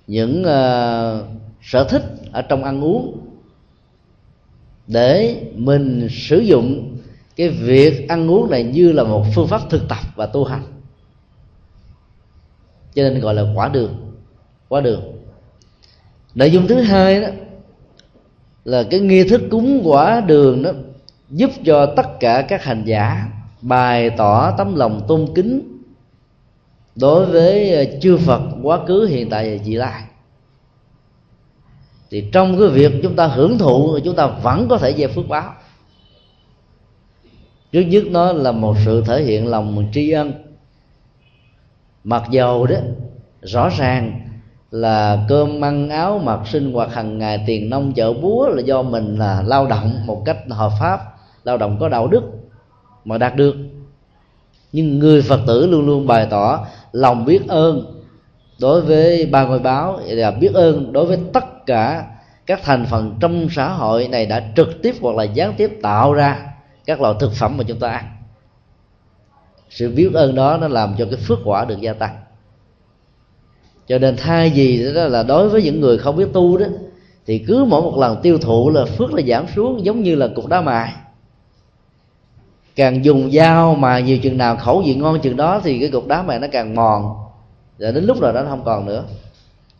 [0.06, 1.26] những uh,
[1.62, 2.02] sở thích
[2.32, 3.18] ở trong ăn uống.
[4.86, 6.93] Để mình sử dụng
[7.36, 10.62] cái việc ăn uống này như là một phương pháp thực tập và tu hành.
[12.94, 13.94] Cho nên gọi là quả đường.
[14.68, 15.02] Quả đường.
[16.34, 17.28] Nội dung thứ hai đó
[18.64, 20.70] là cái nghi thức cúng quả đường đó
[21.30, 23.26] giúp cho tất cả các hành giả
[23.62, 25.74] bày tỏ tấm lòng tôn kính
[26.96, 30.02] đối với ờ, chư Phật quá khứ, hiện tại và vị lai.
[32.10, 35.28] Thì trong cái việc chúng ta hưởng thụ, chúng ta vẫn có thể về phước
[35.28, 35.54] báo
[37.74, 40.32] trước nhất nó là một sự thể hiện lòng tri ân.
[42.04, 42.76] Mặc dầu đó,
[43.42, 44.20] rõ ràng
[44.70, 48.82] là cơm ăn áo mặc sinh hoạt hàng ngày, tiền nông chợ búa là do
[48.82, 51.00] mình là lao động một cách hợp pháp,
[51.44, 52.22] lao động có đạo đức
[53.04, 53.56] mà đạt được.
[54.72, 58.02] Nhưng người phật tử luôn luôn bày tỏ lòng biết ơn
[58.60, 62.06] đối với ba ngôi báo là biết ơn đối với tất cả
[62.46, 66.12] các thành phần trong xã hội này đã trực tiếp hoặc là gián tiếp tạo
[66.12, 66.53] ra
[66.86, 68.04] các loại thực phẩm mà chúng ta ăn.
[69.70, 72.16] Sự biết ơn đó nó làm cho cái phước quả được gia tăng.
[73.86, 76.66] Cho nên thay vì đó là đối với những người không biết tu đó,
[77.26, 80.28] thì cứ mỗi một lần tiêu thụ là phước là giảm xuống, giống như là
[80.34, 80.92] cục đá mài.
[82.76, 86.06] Càng dùng dao mà nhiều chừng nào khẩu vị ngon chừng đó, thì cái cục
[86.06, 87.16] đá mài nó càng mòn.
[87.78, 89.04] Rồi đến lúc rồi nó không còn nữa.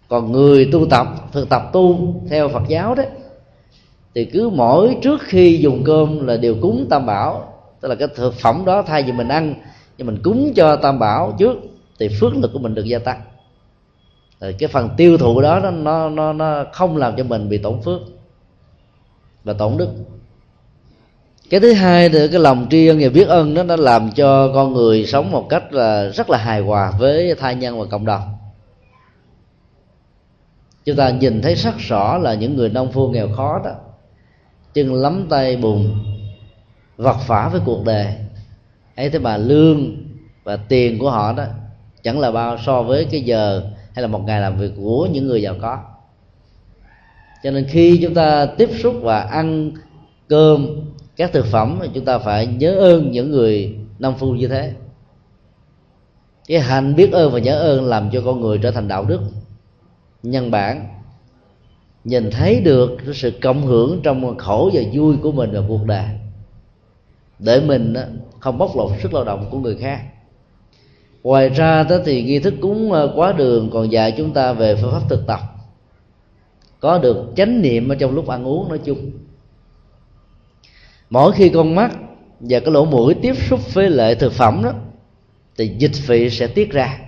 [0.09, 3.02] Còn người tu tập, thực tập tu theo phật giáo đó
[4.15, 7.53] thì cứ mỗi trước khi dùng cơm là đều cúng tam bảo.
[7.81, 9.55] Tức là cái thực phẩm đó thay vì mình ăn
[9.99, 11.57] nhưng mình cúng cho tam bảo trước
[11.99, 13.21] thì phước lực của mình được gia tăng.
[14.41, 17.59] Rồi cái phần tiêu thụ đó nó nó nó, nó không làm cho mình bị
[17.59, 18.01] tổn phước
[19.45, 19.89] và tổn đức.
[21.51, 24.51] Cái thứ hai là cái lòng tri ân và biết ơn đó nó làm cho
[24.55, 28.05] con người sống một cách là rất là hài hòa với thai nhân và cộng
[28.05, 28.23] đồng.
[30.85, 33.71] Chúng ta nhìn thấy rất rõ là những người nông phu nghèo khó đó
[34.75, 35.95] chân lắm tay bùn
[36.97, 38.14] vật phả với cuộc đời.
[38.97, 39.97] Ấy thế mà lương
[40.45, 41.45] và tiền của họ đó
[42.03, 43.62] chẳng là bao so với cái giờ
[43.95, 45.79] hay là một ngày làm việc của những người giàu có.
[47.43, 49.70] Cho nên khi chúng ta tiếp xúc và ăn
[50.29, 50.68] cơm,
[51.16, 54.72] các thực phẩm, chúng ta phải nhớ ơn những người nông phu như thế.
[56.49, 59.20] Cái hành biết ơn và nhớ ơn làm cho con người trở thành đạo đức,
[60.22, 60.89] nhân bản
[62.05, 66.07] nhìn thấy được sự cộng hưởng trong khổ và vui của mình và cuộc đời.
[67.38, 67.94] Để mình
[68.40, 70.00] không bóc lột sức lao động của người khác.
[71.22, 74.76] Ngoài ra đó thì nghi thức cúng ờ, quá đường còn dạy chúng ta về
[74.76, 75.40] phương pháp thực tập.
[76.80, 79.11] Có được chánh niệm ở trong lúc ăn uống nói chung.
[81.11, 81.92] Mỗi khi con mắt
[82.40, 84.72] và cái lỗ mũi tiếp xúc với lại thực phẩm đó,
[85.57, 86.98] thì dịch vị sẽ tiết ra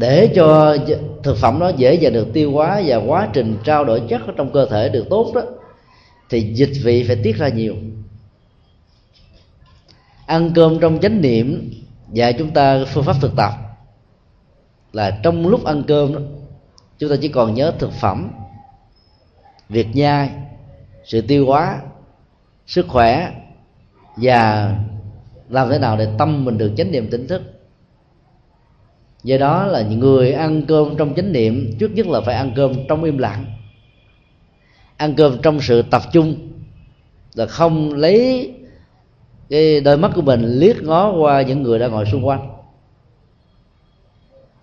[0.00, 0.76] để cho
[1.22, 4.32] thực phẩm đó dễ dàng được tiêu hóa và quá trình trao đổi chất ở
[4.36, 5.42] trong cơ thể được tốt đó,
[6.30, 7.74] thì dịch vị phải tiết ra nhiều.
[10.26, 11.70] Ăn cơm trong chánh niệm
[12.12, 13.52] dạy chúng ta phương pháp thực tập
[14.92, 16.20] là trong lúc ăn cơm đó,
[16.98, 18.30] chúng ta chỉ còn nhớ thực phẩm,
[19.68, 20.30] việc nhai,
[21.04, 21.80] sự tiêu hóa,
[22.66, 23.32] sức khỏe
[24.16, 24.74] và
[25.48, 27.59] làm thế nào để tâm mình được chánh niệm tỉnh thức
[29.22, 32.72] do đó là người ăn cơm trong chánh niệm trước nhất là phải ăn cơm
[32.88, 33.44] trong im lặng.
[34.96, 36.34] Ăn cơm trong sự tập trung
[37.34, 38.50] là không lấy
[39.50, 42.50] cái đôi mắt của mình liếc ngó qua những người đang ngồi xung quanh.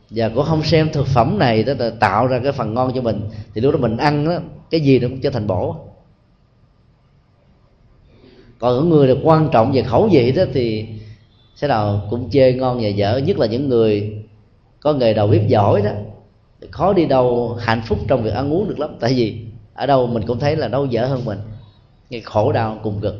[0.09, 3.01] Và cũng không xem thực phẩm này đó là tạo ra cái phần ngon cho
[3.01, 3.21] mình
[3.53, 4.39] thì lúc đó mình ăn đó,
[4.69, 5.75] cái gì nó cũng trở thành bổ.
[8.59, 10.87] Còn những người được quan trọng về khẩu vị đó thì
[11.55, 14.23] sẽ nào cũng chê ngon và dở nhất là những người
[14.79, 15.91] có nghề đầu bếp giỏi đó
[16.71, 18.89] khó đi đâu hạnh phúc trong việc ăn uống được lắm.
[18.99, 19.41] Tại vì
[19.73, 21.39] ở đâu mình cũng thấy là đâu dở hơn mình.
[22.09, 23.15] Cái khổ đau cùng cực.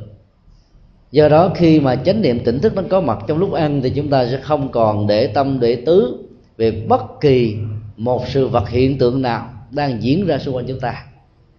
[1.12, 3.89] Do đó khi mà chánh niệm tỉnh thức nó có mặt trong lúc ăn thì
[3.89, 6.26] chúng ta sẽ không còn để tâm để tứ
[6.58, 7.58] về bất kỳ
[7.97, 11.05] một sự vật hiện tượng nào đang diễn ra xung quanh chúng ta.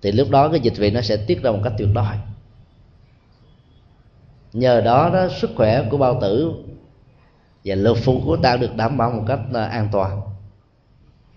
[0.03, 2.05] Thì lúc đó cái dịch vị nó sẽ tiết ra một cách tuyệt đối.
[4.53, 6.53] Nhờ đó đó sức khỏe của bao tử
[7.69, 10.21] và lực phụ của ta được đảm bảo một cách à, an toàn.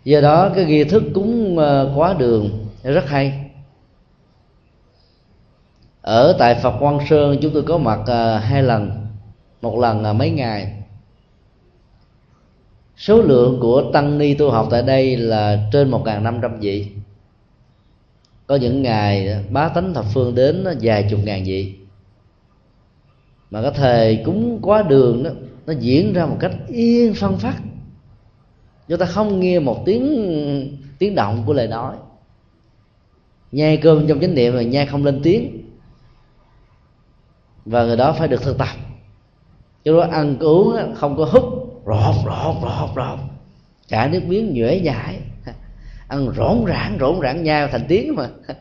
[0.04, 3.52] Do đó, cái nghi thức cúng à, quá đường rất hay.
[6.02, 9.08] Ở tại Phật Quang Sơn, chúng tôi có mặt à, hai lần.
[9.62, 10.74] Một lần mấy ngày.
[12.98, 16.88] Số lượng của tăng ni tu học tại đây là trên một năm trăm vị.
[18.48, 21.76] Có những ngày bá tánh thập phương đến vài chục ngàn vị.
[23.52, 25.30] Mà cái thời cúng quá đường đó
[25.66, 27.56] nó diễn ra một cách yên phân phát.
[28.88, 31.96] Chúng ta không nghe một tiếng tiếng động của lời nói.
[33.52, 35.68] Nhai cơm trong chánh niệm mà nhai không lên tiếng.
[37.66, 38.68] Và người đó phải được thực tập.
[39.84, 41.44] Chứ đó ăn uống không có hút
[41.86, 43.20] rọt rọt rọt rọt
[43.92, 45.20] cả nước miếng nhuễ nhại
[46.08, 48.30] ăn rỗn rãng rỗn rãng, nhai thành tiếng mà.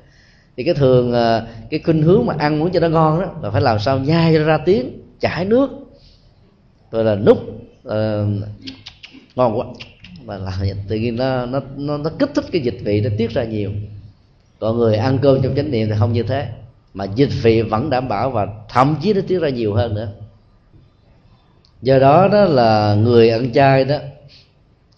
[0.56, 3.50] Thì cái thường à, cái khuynh hướng mà ăn muốn cho nó ngon đó, là
[3.50, 5.70] phải làm sao nhai ra tiếng, chảy nước
[6.90, 8.26] tôi là nút uh, ờ,
[9.36, 9.66] ngon quá.
[10.24, 10.54] Mà làm
[10.88, 13.70] tự nhiên nó nó nó, nó kích thích cái dịch vị nó tiết ra nhiều.
[14.58, 16.46] Còn người ăn cơm trong chánh niệm thì không như thế.
[16.94, 20.08] Mà dịch vị vẫn đảm bảo và thậm chí nó tiết ra nhiều hơn nữa.
[21.82, 23.96] Do đó đó là người ăn chay đó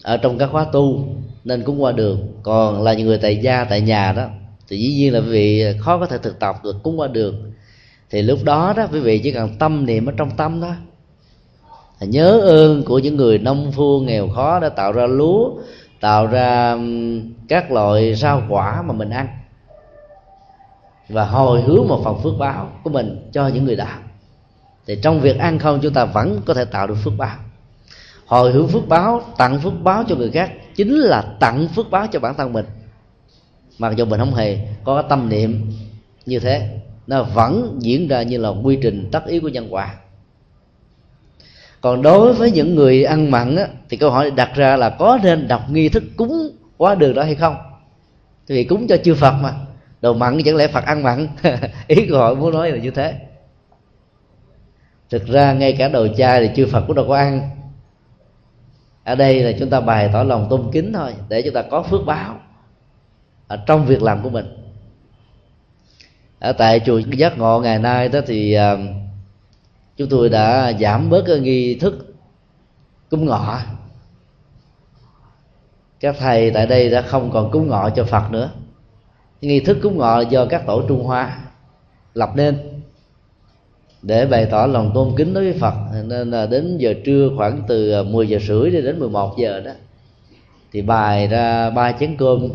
[0.03, 1.07] ở trong các khóa tu
[1.43, 2.27] nên cũng qua đường.
[2.43, 4.27] Còn là những người tại gia tại nhà đó
[4.67, 7.51] thì dĩ nhiên là vì khó có thể thực tập được cúng qua đường.
[8.09, 10.75] Thì lúc đó đó quý vị chỉ cần tâm niệm ở trong tâm đó
[11.99, 15.51] nhớ ơn của những người nông phu nghèo khó đã tạo ra lúa,
[15.99, 16.77] tạo ra
[17.47, 19.27] các loại rau quả mà mình ăn.
[21.09, 23.99] Và hồi hướng một phần phước báo của mình cho những người đạo
[24.87, 27.37] thì trong việc ăn không, chúng ta vẫn có thể tạo được phước báo.
[28.25, 32.07] Hồi hướng phước báo, tặng phước báo cho người khác chính là tặng phước báo
[32.11, 32.65] cho bản thân mình.
[33.79, 35.71] Mặc dù mình không hề có tâm niệm
[36.25, 39.95] như thế, nó vẫn diễn ra như là quy trình tất yếu của nhân quả
[41.83, 45.19] còn đối với những người ăn mặn á, thì câu hỏi đặt ra là có
[45.23, 47.55] nên đọc nghi thức cúng quá đường đó hay không?
[48.47, 49.53] Vì cúng cho chư phật mà.
[50.01, 51.27] Đồ mặn chẳng lẽ phật ăn mặn?
[51.87, 53.13] Ý của họ muốn nói là như thế.
[55.09, 57.49] Thực ra ngay cả đồ chay thì chư phật cũng đâu có ăn.
[59.03, 61.83] Ở đây là chúng ta bày tỏ lòng tôn kính thôi để chúng ta có
[61.83, 62.39] phước báo
[63.47, 64.45] ở trong việc làm của mình.
[66.39, 68.79] Ở tại chùa giác ngộ ngày nay đó thì uh,
[69.97, 72.15] chúng tôi đã giảm bớt cái nghi thức
[73.09, 73.59] cúng ngọ.
[75.99, 78.51] Các thầy tại đây đã không còn cúng ngọ cho phật nữa.
[79.41, 81.37] Nghi thức cúng ngọ do các tổ trung hoa
[82.13, 82.59] lập nên
[84.01, 85.73] để bày tỏ lòng tôn kính đối với Phật.
[86.05, 89.71] Nên là đến giờ trưa khoảng từ 10 giờ rưỡi đến 11 giờ đó
[90.71, 92.49] thì bài ra ba chén cơm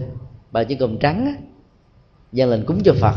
[0.50, 1.32] ba chén cơm trắng á,
[2.32, 3.14] dâng lên cúng cho Phật.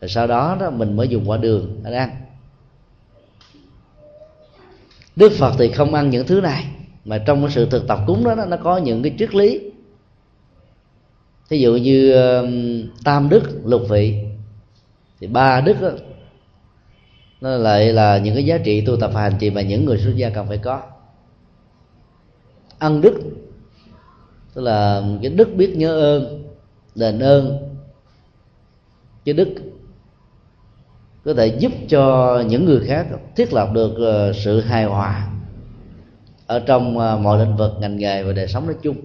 [0.00, 2.10] Rồi sau đó đó mình mới dùng quả đường để ăn.
[5.16, 6.66] Đức Phật thì không ăn những thứ này
[7.04, 9.70] mà trong cái sự thực tập cúng đó nó có những cái triết lý.
[11.48, 12.14] Ví dụ như
[13.04, 14.24] tam đức lục vị.
[15.20, 15.90] Thì ba đức đó,
[17.40, 20.12] nó lại là những cái giá trị tu tập hành trì mà những người xuất
[20.16, 20.82] gia cần phải có.
[22.78, 23.14] Ăn đức
[24.54, 26.44] tức là cái đức biết nhớ ơn
[26.94, 27.58] đền ơn.
[29.24, 29.48] Cái đức
[31.24, 33.06] có thể giúp cho những người khác
[33.36, 35.26] thiết lập được ờ, sự hài hòa
[36.46, 38.96] ở trong ờ, mọi lĩnh vực ngành nghề và đời sống nói chung.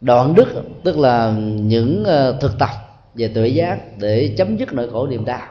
[0.00, 2.70] Đoạn đức, tức là những ờ, thực tập
[3.14, 5.46] về tuệ giác để chấm dứt nỗi khổ niềm đau.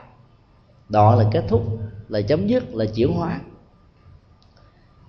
[0.89, 1.79] Đoạn là kết thúc,
[2.09, 3.39] là chấm dứt, là chuyển hóa.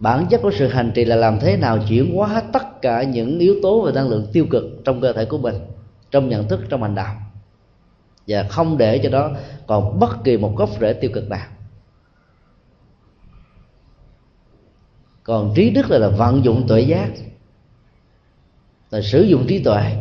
[0.01, 3.39] Bản chất của sự hành trì là làm thế nào chuyển hóa tất cả những
[3.39, 5.55] yếu tố và năng lượng tiêu cực trong cơ thể của mình,
[6.11, 7.17] trong nhận thức, trong hành động
[8.31, 9.31] và không để cho đó
[9.67, 11.47] còn bất kỳ một gốc rễ tiêu cực nào.
[15.23, 17.11] Còn trí đức là, là vận dụng tuệ giác
[18.91, 19.97] là sử dụng trí tuệ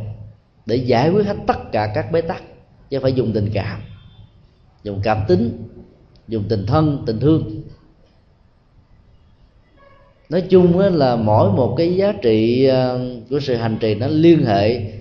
[0.65, 2.43] để giải quyết hết tất cả các bế tắc
[2.89, 3.82] chứ phải dùng tình cảm
[4.84, 5.67] dùng cảm tính
[6.27, 7.61] dùng tình thân tình thương.
[10.30, 14.45] Nói chung là mỗi một cái giá trị ờ, của sự hành trì nó liên
[14.45, 14.93] hệ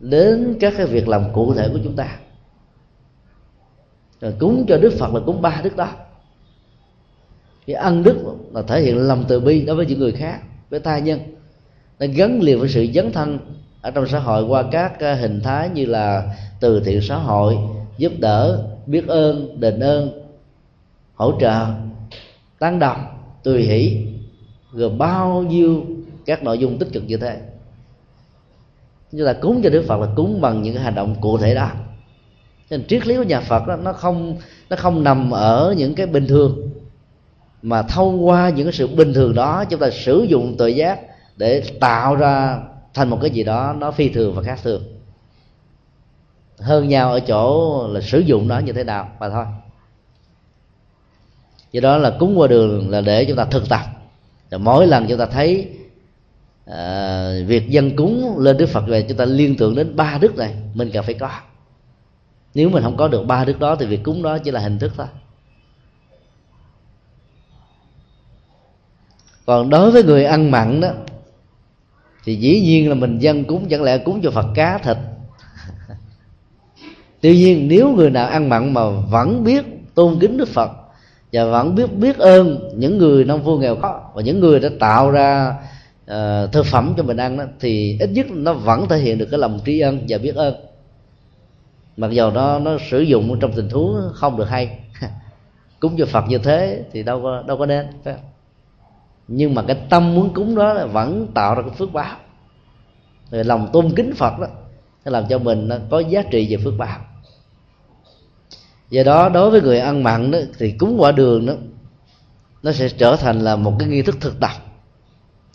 [0.00, 2.18] đến các cái việc làm cụ thể của chúng ta
[4.20, 5.88] rồi cúng cho đức phật là cúng ba đức đó.
[7.66, 8.16] Cái ân đức
[8.52, 10.40] là thể hiện lòng từ bi đối với những người khác,
[10.70, 11.20] với tha nhân.
[11.98, 13.38] Nó gắn liền với sự dấn thân
[13.82, 17.56] ở trong xã hội qua các ờ, hình thái như là từ thiện xã hội,
[17.98, 20.22] giúp đỡ, biết ơn, đền ơn,
[21.14, 21.66] hỗ trợ,
[22.58, 23.04] tăng đồng,
[23.42, 24.06] tùy hỷ,
[24.72, 25.84] gồm bao nhiêu
[26.26, 27.40] các nội dung tích cực như thế.
[29.12, 31.54] Như là cúng cho đức phật là cúng bằng những cái hành động cụ thể
[31.54, 31.70] đó
[32.70, 34.36] nên triết lý của nhà phật đó, nó không
[34.70, 36.70] nó không nằm ở những cái bình thường
[37.62, 41.00] mà thông qua những cái sự bình thường đó chúng ta sử dụng tự giác
[41.36, 42.58] để tạo ra
[42.94, 44.82] thành một cái gì đó nó phi thường và khác thường.
[46.58, 49.44] Hơn nhau ở chỗ là sử dụng nó như thế nào mà thôi.
[51.72, 53.80] Do đó là cúng qua đường là để chúng ta thực tập.
[54.50, 55.68] Và mỗi lần chúng ta thấy
[56.70, 60.36] uh, việc dân cúng lên đức phật về chúng ta liên tưởng đến ba đức
[60.36, 61.30] này mình cần phải có
[62.54, 64.78] nếu mình không có được ba đức đó thì việc cúng đó chỉ là hình
[64.78, 65.06] thức thôi.
[69.46, 70.88] Còn đối với người ăn mặn đó
[72.24, 74.96] thì dĩ nhiên là mình dân cúng chẳng lẽ cúng cho phật cá thịt?
[77.20, 80.70] Tuy nhiên nếu người nào ăn mặn mà vẫn biết tôn kính đức phật
[81.32, 84.68] và vẫn biết biết ơn những người nông phu nghèo khó và những người đã
[84.80, 85.54] tạo ra
[86.04, 89.26] uh, thực phẩm cho mình ăn đó thì ít nhất nó vẫn thể hiện được
[89.30, 90.69] cái lòng tri ân và biết ơn
[92.00, 94.78] mặc dù nó nó sử dụng trong tình huống không được hay.
[95.80, 97.86] Cúng cho phật như thế thì đâu có đâu có nên
[99.28, 102.16] nhưng mà cái tâm muốn cúng đó là vẫn tạo ra cái phước báo.
[103.30, 104.46] Rồi lòng tôn kính phật đó,
[105.04, 106.98] nó làm cho mình nó có giá trị về phước báo.
[108.90, 111.54] Do đó, đối với người ăn mặn đó, thì cúng quả đường đó,
[112.62, 114.50] nó sẽ trở thành là một cái nghi thức thực tập.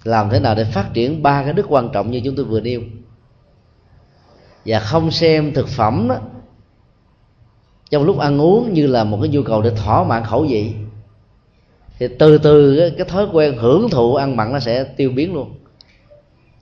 [0.03, 2.59] Làm thế nào để phát triển ba cái đức quan trọng như chúng tôi vừa
[2.59, 2.81] nêu.
[4.65, 6.17] Và không xem thực phẩm đó
[7.95, 10.73] trong lúc ăn uống như là một cái nhu cầu để thỏa mãn khẩu vị.
[11.99, 15.33] Thì từ từ cái, cái thói quen hưởng thụ ăn mặn nó sẽ tiêu biến
[15.33, 15.53] luôn.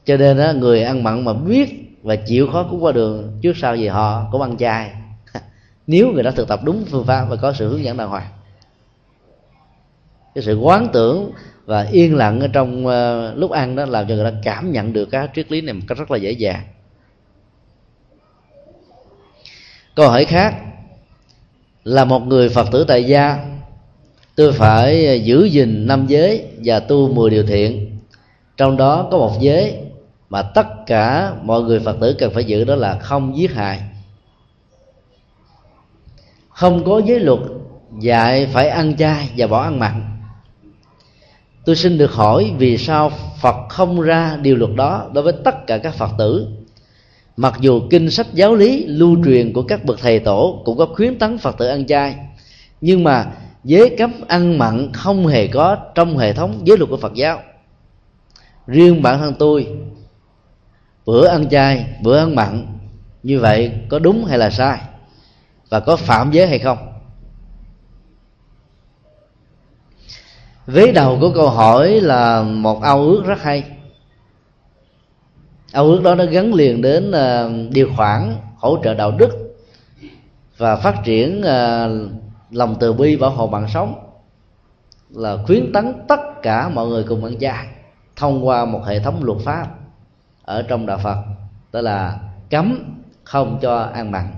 [0.06, 3.58] Cho nên đó, người ăn mặn mà biết và chịu khó cũng qua đường trước
[3.58, 4.92] sau gì họ cũng ăn chay.
[5.88, 8.28] Nếu người đó thực tập đúng phương pháp và có sự hướng dẫn đàng hoàng.
[10.36, 11.32] Cái sự quán tưởng
[11.66, 14.94] và yên lặng ở trong uh, lúc ăn đó làm cho người ta cảm nhận
[14.94, 16.62] được các triết lý này một cách rất là dễ dàng.
[19.96, 20.56] Câu hỏi khác
[21.84, 23.46] là một người phật tử tại gia.
[24.36, 27.98] Tôi phải giữ gìn năm giới và tu mười điều thiện.
[28.58, 29.76] Trong đó có một giới
[30.30, 33.82] mà tất cả mọi người phật tử cần phải giữ, đó là không giết hại.
[36.50, 37.40] Không có giới luật,
[38.00, 40.04] dạy phải ăn chay và bỏ ăn mặn.
[41.66, 43.12] Tôi xin được hỏi vì sao
[43.42, 46.48] phật không ra điều luật đó đối với tất cả các phật tử?
[47.38, 50.86] Mặc dù kinh sách giáo lý, lưu truyền của các bậc thầy tổ cũng có
[50.86, 52.16] khuyến tấn phật tử ăn chay,
[52.82, 53.32] nhưng mà
[53.64, 57.42] giới cấm ăn mặn không hề có trong hệ thống giới luật của phật giáo.
[58.68, 59.68] Riêng bản thân tôi,
[61.06, 62.68] bữa ăn chay, bữa ăn mặn,
[63.24, 64.82] như vậy có đúng hay là sai?
[65.70, 66.78] Và có phạm giới hay không?
[70.68, 73.64] Vế đầu của câu hỏi là một ao ước rất hay
[75.74, 79.30] ao ước đó nó gắn liền đến uh, điều khoản hỗ trợ đạo đức
[80.58, 82.12] và phát triển uh,
[82.52, 83.94] lòng từ bi bảo hộ mạng sống
[85.10, 87.68] là khuyến tấn tất cả mọi người cùng ăn chay
[88.16, 89.68] thông qua một hệ thống luật pháp
[90.46, 91.18] ở trong đạo Phật
[91.72, 92.20] đó là
[92.50, 94.32] cấm không cho ăn mặn.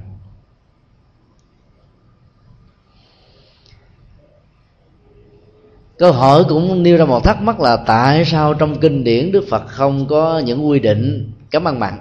[5.98, 9.46] Câu hỏi cũng nêu ra một thắc mắc là tại sao trong kinh điển đức
[9.50, 11.94] phật không có những quy định cấm ăn mặn?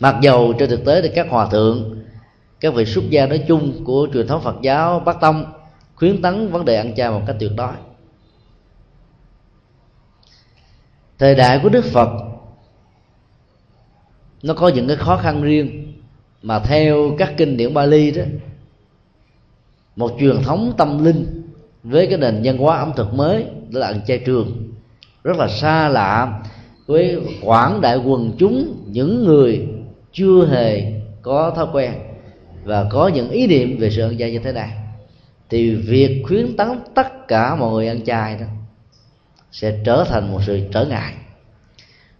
[0.00, 1.98] Mặc dầu trên thực tế thì các hòa thượng,
[2.60, 5.44] các vị xuất gia nói chung của truyền thống phật giáo bắc tông
[5.94, 7.72] khuyến tấn vấn đề ăn chay một cách tuyệt đối.
[11.18, 12.08] Thời đại của đức phật,
[14.42, 15.92] nó có những cái khó khăn riêng
[16.42, 18.22] mà theo các kinh điển Bali đó,
[19.96, 21.37] một truyền thống tâm linh
[21.82, 24.72] với cái nền văn hóa ẩm thực mới, đó là ăn chay trường.
[25.24, 26.42] Rất là xa lạ
[26.86, 29.68] với quảng đại quần chúng, những người
[30.12, 31.92] chưa hề có thói quen
[32.64, 34.70] và có những ý niệm về sự ăn chay như thế này.
[35.50, 38.46] Thì việc khuyến tấn tất cả mọi người ăn chay đó
[39.52, 41.14] sẽ trở thành một sự trở ngại,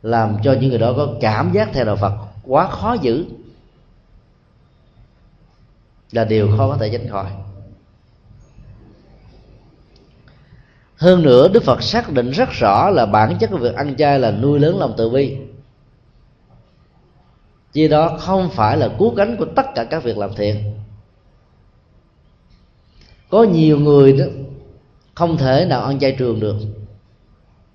[0.03, 2.13] làm cho những người đó có cảm giác theo đạo Phật
[2.45, 3.25] quá khó giữ.
[6.13, 7.27] Là điều khó có thể tránh khỏi.
[10.99, 14.18] Hơn nữa, đức phật xác định rất rõ là bản chất của việc ăn chay
[14.20, 15.36] là nuôi lớn lòng từ bi.
[17.72, 20.74] Chi đó không phải là cứu cánh của tất cả các việc làm thiện.
[23.30, 24.24] Có nhiều người đó
[25.14, 26.57] không thể nào ăn chay trường được.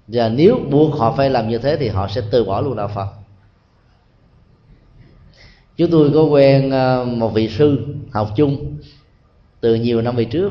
[0.07, 2.87] Và nếu buộc họ phải làm như thế thì họ sẽ từ bỏ luôn đạo
[2.87, 3.07] phật.
[5.77, 8.77] Chúng tôi có quen à, một vị sư học chung
[9.59, 10.49] từ nhiều năm về trước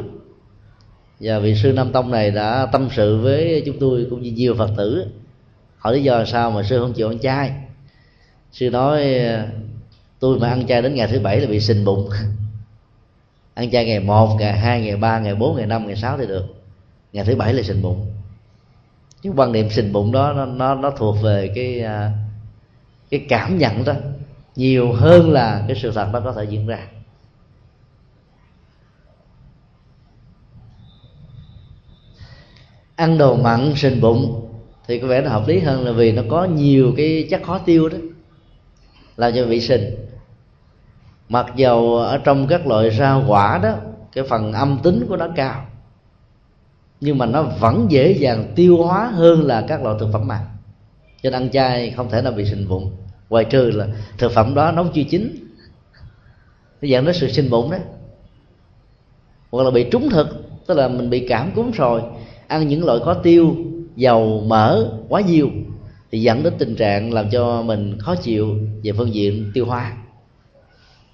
[1.22, 4.54] và vị sư nam tông này đã tâm sự với chúng tôi cũng như nhiều
[4.54, 5.06] phật tử.
[5.78, 7.52] Hỏi lý do sao mà sư không chịu ăn chay?
[8.52, 9.20] Sư nói
[10.18, 12.10] tôi mà ăn chay đến ngày thứ bảy là bị sình bụng.
[13.54, 16.26] Ăn chay ngày một ngày hai ngày ba ngày bốn ngày năm ngày sáu thì
[16.26, 16.44] được.
[17.12, 18.06] Ngày thứ bảy là sình bụng.
[19.22, 22.10] Chứ quan niệm sình bụng đó nó nó, nó thuộc về cái à,
[23.10, 23.94] cái cảm nhận đó
[24.56, 26.78] nhiều hơn là cái sự thật nó có thể diễn ra.
[33.02, 34.48] Ăn đồ mặn sình bụng,
[34.86, 37.58] thì có vẻ nó hợp lý hơn là vì nó có nhiều cái chất khó
[37.58, 37.98] tiêu đó,
[39.16, 39.94] làm cho vị sình
[41.28, 43.74] mặc dầu ở trong các loại rau quả đó,
[44.12, 45.66] cái phần âm tính của nó cao,
[47.00, 50.40] nhưng mà nó vẫn dễ dàng tiêu hóa hơn là các loại thực phẩm mặn
[51.22, 52.90] cho nên ăn chay không thể nào bị sình bụng,
[53.28, 53.86] ngoài trừ là
[54.18, 55.36] thực phẩm đó nấu chưa chín.
[56.82, 57.80] Nó dẫn đến sự sinh bụng đấy
[59.50, 60.28] hoặc là bị trúng thực,
[60.66, 62.02] tức là mình bị cảm cúm rồi
[62.52, 63.56] ăn những loại có tiêu,
[63.96, 65.50] dầu, mỡ, quá nhiều,
[66.10, 69.92] thì dẫn đến tình trạng làm cho mình khó chịu về phương diện tiêu hóa.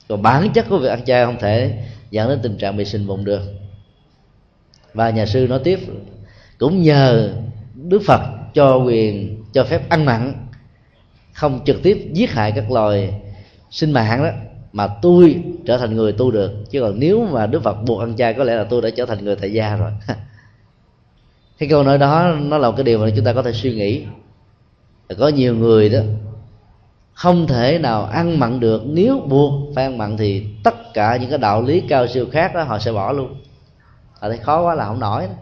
[0.08, 3.06] Còn bản chất của việc ăn chay không thể dẫn đến tình trạng bị sinh
[3.06, 3.42] bụng được.
[4.94, 5.80] Và nhà sư nói tiếp,
[6.58, 7.32] cũng nhờ
[7.74, 8.20] đức phật
[8.54, 10.32] cho quyền, cho phép ăn mặn,
[11.32, 13.14] không trực tiếp giết hại các loài
[13.70, 14.30] sinh mạng đó,
[14.72, 16.52] mà tôi trở thành người tu được.
[16.70, 19.06] Chứ còn nếu mà đức phật buộc ăn chay, có lẽ là tôi đã trở
[19.06, 19.90] thành người tại gia rồi.
[21.58, 23.74] cái câu nói đó, nó là một cái điều mà chúng ta có thể suy
[23.74, 24.04] nghĩ.
[25.18, 26.00] Có nhiều người đó,
[27.12, 28.82] không thể nào ăn mặn được.
[28.86, 32.54] Nếu buộc phải ăn mặn thì tất cả những cái đạo lý cao siêu khác
[32.54, 33.34] đó, họ sẽ bỏ luôn.
[34.20, 35.26] Họ thấy khó quá là không nổi.
[35.26, 35.32] Đó.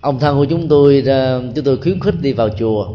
[0.00, 2.88] ông thân của chúng tôi ờ, chúng tôi khuyến khích đi vào chùa.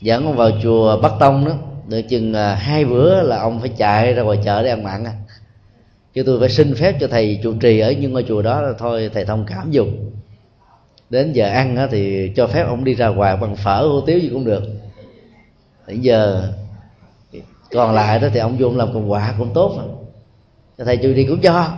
[0.00, 1.52] Dẫn ông vào chùa bắc tông đó
[1.88, 5.04] được chừng ờ, hai bữa là ông phải chạy ra ngoài chợ để ăn mặn
[5.04, 5.12] à
[6.14, 9.10] chứ tôi phải xin phép cho thầy trụ trì ở những ngôi chùa đó thôi,
[9.14, 10.10] thầy thông cảm dùng.
[11.10, 14.30] Đến giờ ăn thì cho phép ông đi ra ngoài bằng phở hủ tiếu gì
[14.32, 14.62] cũng được.
[15.86, 16.48] Đến giờ
[17.70, 19.82] còn lại đó thì ông vô ông làm cùng quả cũng tốt mà.
[20.84, 21.72] Thầy chùa trì cũng cho.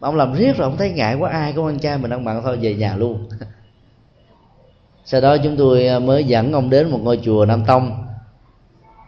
[0.00, 2.24] Mà ông làm riết rồi ông thấy ngại quá, ai có con trai mình ăn
[2.24, 3.28] mặn thôi, về nhà luôn.
[5.04, 8.06] Sau đó chúng tôi ờ, mới dẫn ông đến một ngôi chùa nam tông.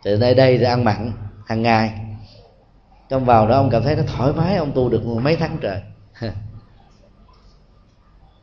[0.05, 1.12] Từ nơi đây thì ăn mặn
[1.47, 1.91] hàng ngày
[3.09, 5.81] trong vào đó ông cảm thấy nó thoải mái, ông tu được mấy tháng trời.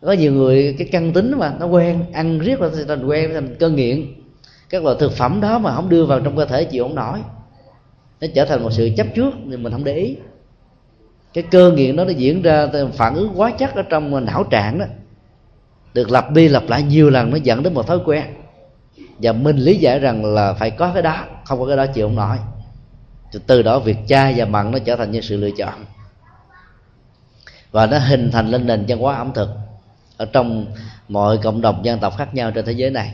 [0.02, 3.56] Có nhiều người cái căn tính mà nó quen, ăn riết là thành quen, thành
[3.60, 4.14] cơ nghiện.
[4.70, 7.20] Các loại thực phẩm đó mà không đưa vào trong cơ thể chịu không nổi.
[8.22, 10.16] Nó trở thành một sự chấp trước thì mình không để ý.
[11.34, 14.80] Cái cơ nghiện đó nó diễn ra, phản ứng quá chắc ở trong não trạng
[14.80, 14.86] đó.
[15.94, 18.24] Được lặp đi lặp lại nhiều lần nó dẫn đến một thói quen.
[19.18, 22.08] Và mình lý giải rằng là phải có cái đó, không có cái đó chịu
[22.08, 22.38] không nổi
[23.48, 25.86] từ đó việc chai và mặn nó trở thành như sự lựa chọn.
[27.72, 29.50] Và nó hình thành lên nền văn hóa ẩm thực
[30.18, 30.66] ở trong
[31.08, 33.14] mọi cộng đồng dân tộc khác nhau trên thế giới này.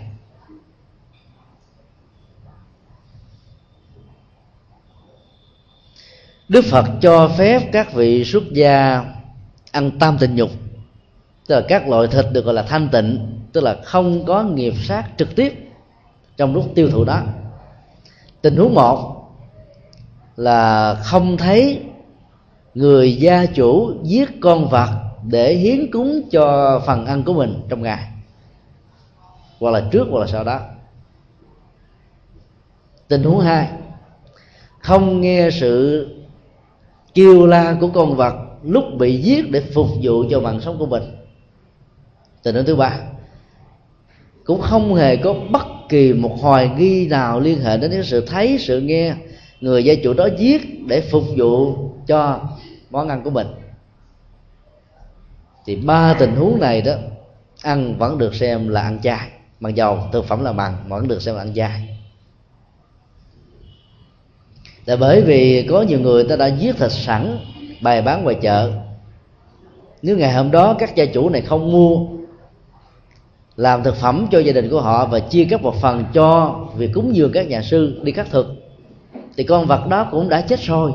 [6.50, 9.06] Đức Phật cho phép các vị xuất gia
[9.72, 10.50] ăn tam tình nhục,
[11.48, 14.74] tức là các loại thịt được gọi là thanh tịnh, tức là không có nghiệp
[14.84, 15.54] sát trực tiếp
[16.38, 17.24] trong lúc tiêu thụ đó.
[18.42, 19.15] Tình huống một
[20.38, 21.82] là không thấy
[22.74, 24.90] người gia chủ giết con vật
[25.24, 28.08] để hiến cúng cho phần ăn của mình trong ngày,
[29.60, 30.60] hoặc là trước hoặc là sau đó.
[33.08, 33.70] Tình huống hai,
[34.80, 36.08] không nghe sự
[37.14, 40.86] kêu la của con vật lúc bị giết để phục vụ cho mạng sống của
[40.86, 41.04] mình.
[42.44, 43.00] Tình huống thứ ba,
[44.44, 48.26] cũng không hề có bất kỳ một hoài nghi nào liên hệ đến cái sự
[48.28, 49.16] thấy, sự nghe
[49.62, 51.76] người gia chủ đó giết để phục vụ
[52.08, 52.40] cho
[52.90, 53.48] món ăn của mình.
[55.66, 56.94] Thì ba tình huống này đó,
[57.62, 59.30] ăn vẫn được xem là ăn chay.
[59.60, 61.98] Mặc dầu thực phẩm là bằng vẫn được xem là ăn chay.
[64.86, 67.38] Là bởi vì có nhiều người ta đã giết thịt sẵn,
[67.82, 68.72] bày bán ngoài chợ.
[70.02, 72.08] Nếu ngày hôm đó các gia chủ này không mua,
[73.56, 76.92] làm thực phẩm cho gia đình của họ và chia các một phần cho việc
[76.94, 78.65] cúng dường các nhà sư đi khắc thực
[79.38, 80.92] thì con vật đó cũng đã chết rồi.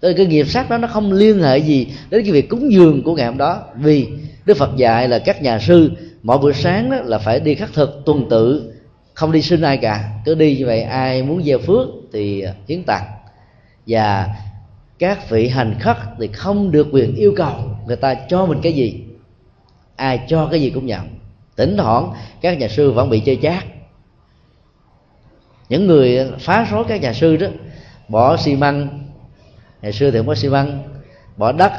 [0.00, 3.02] Tức cái nghiệp sát đó nó không liên hệ gì đến cái việc cúng dường
[3.02, 3.62] của ngày hôm đó.
[3.76, 4.08] Vì
[4.46, 5.90] Đức Phật dạy là các nhà sư,
[6.22, 8.72] mỗi buổi sáng đó là phải đi khắc thực tuần tự.
[9.14, 10.10] Không đi xin ai cả.
[10.24, 13.04] Cứ đi như vậy, ai muốn gieo phước thì hiến tặng.
[13.86, 14.28] Và
[14.98, 17.52] các vị hành khất thì không được quyền yêu cầu
[17.86, 19.04] người ta cho mình cái gì.
[19.96, 21.08] Ai cho cái gì cũng nhận.
[21.56, 23.64] Thỉnh thoảng các nhà sư vẫn bị chơi chát
[25.72, 27.46] những người phá rối các nhà sư đó,
[28.08, 28.88] bỏ xi măng.
[29.82, 30.82] Ngày xưa thì không có xi măng.
[31.36, 31.72] Bỏ đất,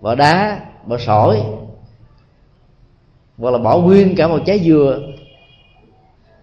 [0.00, 1.42] bỏ đá, bỏ sỏi,
[3.38, 5.00] hoặc là bỏ nguyên cả một trái dừa.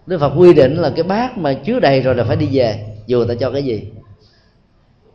[0.06, 2.84] Đức Phật quy định là cái bát mà chứa đầy rồi là phải đi về
[3.06, 3.84] dù người ta cho cái gì?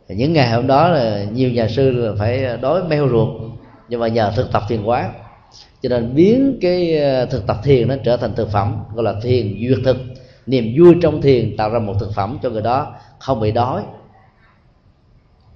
[0.08, 3.28] Thì những ngày hôm đó là nhiều nhà sư là phải đói meo ruột,
[3.88, 5.12] nhưng mà nhờ thực tập thiền quán.
[5.82, 9.14] Cho nên biến cái ờ, thực tập thiền nó trở thành thực phẩm, gọi là
[9.22, 9.96] thiền duyệt thực
[10.50, 13.82] niềm vui trong thiền tạo ra một thực phẩm cho người đó, không bị đói.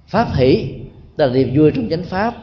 [0.07, 0.75] Pháp hỷ
[1.17, 2.33] đó là niềm vui trong chánh pháp,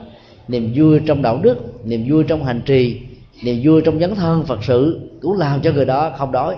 [0.48, 3.00] niềm vui trong đạo đức, niềm vui trong hành trì,
[3.44, 6.56] niềm vui trong dấn thân phật sự, cũng làm cho người đó không đói.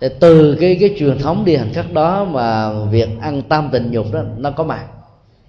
[0.00, 3.90] Để từ cái cái truyền thống đi hành khắc đó mà việc ăn tam tình
[3.90, 4.86] nhục đó, nó có mặt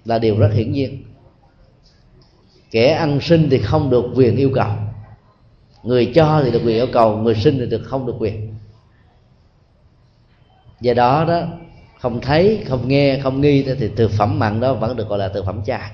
[0.04, 1.04] là điều rất hiển nhiên
[2.70, 4.70] kẻ ăn sinh thì không được quyền yêu cầu.
[5.82, 8.54] Người cho thì được quyền yêu cầu, người sinh thì được không được quyền.
[10.80, 11.42] Do đó đó,
[12.00, 15.28] không thấy, không nghe, không nghi thì thực phẩm mặn đó vẫn được gọi là
[15.28, 15.90] thực phẩm chay.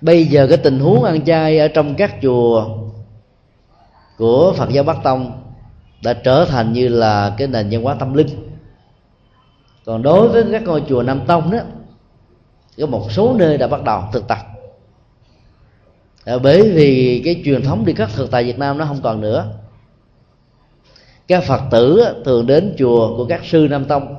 [0.00, 2.68] Bây giờ cái tình huống ăn chay ở trong các chùa
[4.18, 5.42] của phật giáo bắc tông
[6.02, 8.28] đã trở thành như là cái nền văn hóa tâm linh.
[9.84, 11.58] Còn đối với các ngôi chùa nam tông đó,
[12.78, 14.38] có một số nơi đã bắt đầu thực tập
[16.24, 19.20] à, bởi vì cái truyền thống đi khất thực tại Việt Nam nó không còn
[19.20, 19.52] nữa.
[21.28, 24.16] Các Phật tử thường đến chùa của các sư Nam Tông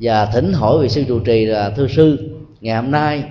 [0.00, 2.30] và thỉnh hỏi vị sư trụ trì là thưa sư
[2.60, 3.24] ngày hôm nay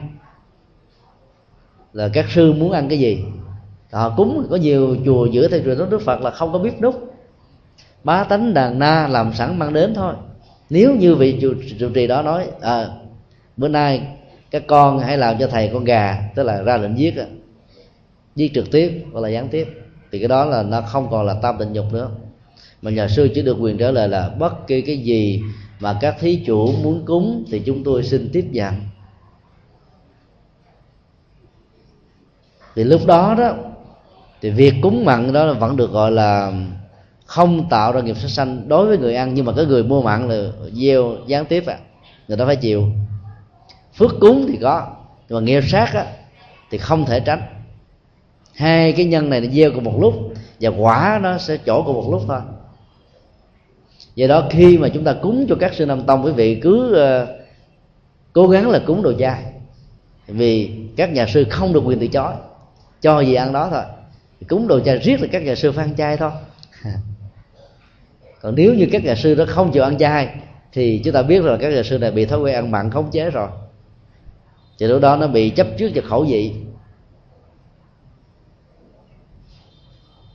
[1.93, 3.23] là các sư muốn ăn cái gì?
[3.91, 6.81] Họ cúng có nhiều chùa giữa theo truyền thống Đức Phật là không có biết
[6.81, 7.13] nút
[8.03, 10.13] bá tánh đàn na làm sẵn mang đến thôi.
[10.69, 12.87] Nếu như vị trụ, trụ trì đó nói à,
[13.57, 14.01] bữa nay
[14.51, 17.13] các con hãy làm cho thầy con gà tức là ra lệnh giết
[18.39, 19.67] giết trực tiếp hoặc là gián tiếp.
[20.11, 22.09] Thì cái đó là nó không còn là tam tịnh nhục nữa.
[22.81, 25.41] Mà nhà sư chỉ được quyền trả lời là bất kỳ cái gì
[25.79, 28.73] mà các thí chủ muốn cúng thì chúng tôi xin tiếp nhận.
[32.75, 33.55] Thì lúc đó đó
[34.41, 36.53] thì việc cúng mặn đó vẫn được gọi là
[37.25, 39.33] không tạo ra nghiệp sát sanh đối với người ăn.
[39.33, 41.77] Nhưng mà cái người mua mặn là gieo gián tiếp à
[42.27, 42.83] người ta phải chịu.
[43.93, 44.87] Phước cúng thì có
[45.29, 46.05] nhưng mà nghiệp sát á,
[46.71, 47.58] thì không thể tránh
[48.59, 50.13] hai cái nhân này nó gieo cùng một lúc
[50.61, 52.39] và quả nó sẽ trổ cùng một lúc thôi.
[54.15, 56.97] Do đó khi mà chúng ta cúng cho các sư nam tông quý vị cứ
[57.23, 57.29] uh,
[58.33, 59.43] cố gắng là cúng đồ chay
[60.27, 62.33] vì các nhà sư không được quyền từ chối
[63.01, 63.83] cho gì ăn đó thôi.
[64.47, 66.31] Cúng đồ chay riết là các nhà sư phải ăn chay thôi.
[68.41, 70.35] Còn nếu như các nhà sư đó không chịu ăn chay
[70.73, 73.11] thì chúng ta biết rồi các nhà sư này bị thói quen ăn mặn khống
[73.11, 73.49] chế rồi.
[74.79, 76.53] Thì lúc đó nó bị chấp trước cho khẩu vị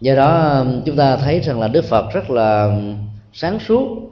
[0.05, 2.97] do đó um, chúng ta thấy rằng là đức phật rất là um,
[3.33, 4.11] sáng suốt,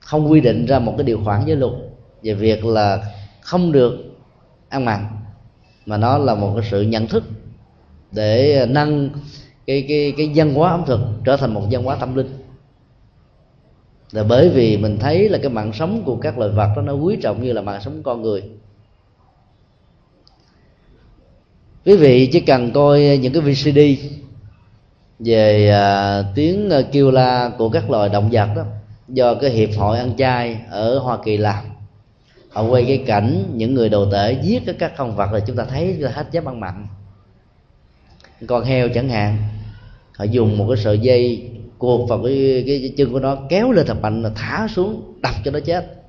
[0.00, 1.72] không quy định ra một cái điều khoản giới luật
[2.22, 3.04] về việc là
[3.40, 3.98] không được
[4.68, 5.06] ăn mặn,
[5.86, 7.24] mà nó là một cái sự nhận thức
[8.12, 9.10] để nâng
[9.66, 12.38] cái cái cái văn hóa ẩm thực trở thành một văn hóa tâm linh.
[14.12, 16.92] Là bởi vì mình thấy là cái mạng sống của các loài vật đó, nó
[16.92, 18.42] quý trọng như là mạng sống con người.
[21.84, 23.78] Quý vị chỉ cần coi những cái VCD
[25.24, 28.62] về à, tiếng à, kêu la của các loài động vật đó
[29.08, 31.64] do cái hiệp hội ăn chay ở Hoa Kỳ làm.
[32.50, 35.64] Họ quay cái cảnh những người đồ tể giết các con vật là chúng ta
[35.64, 36.86] thấy là hết dám ăn mặn
[38.46, 39.38] con heo chẳng hạn
[40.16, 43.72] họ dùng một cái sợi dây cột vào cái, cái, cái chân của nó kéo
[43.72, 46.02] lên thật mạnh là thả xuống đập cho nó chết.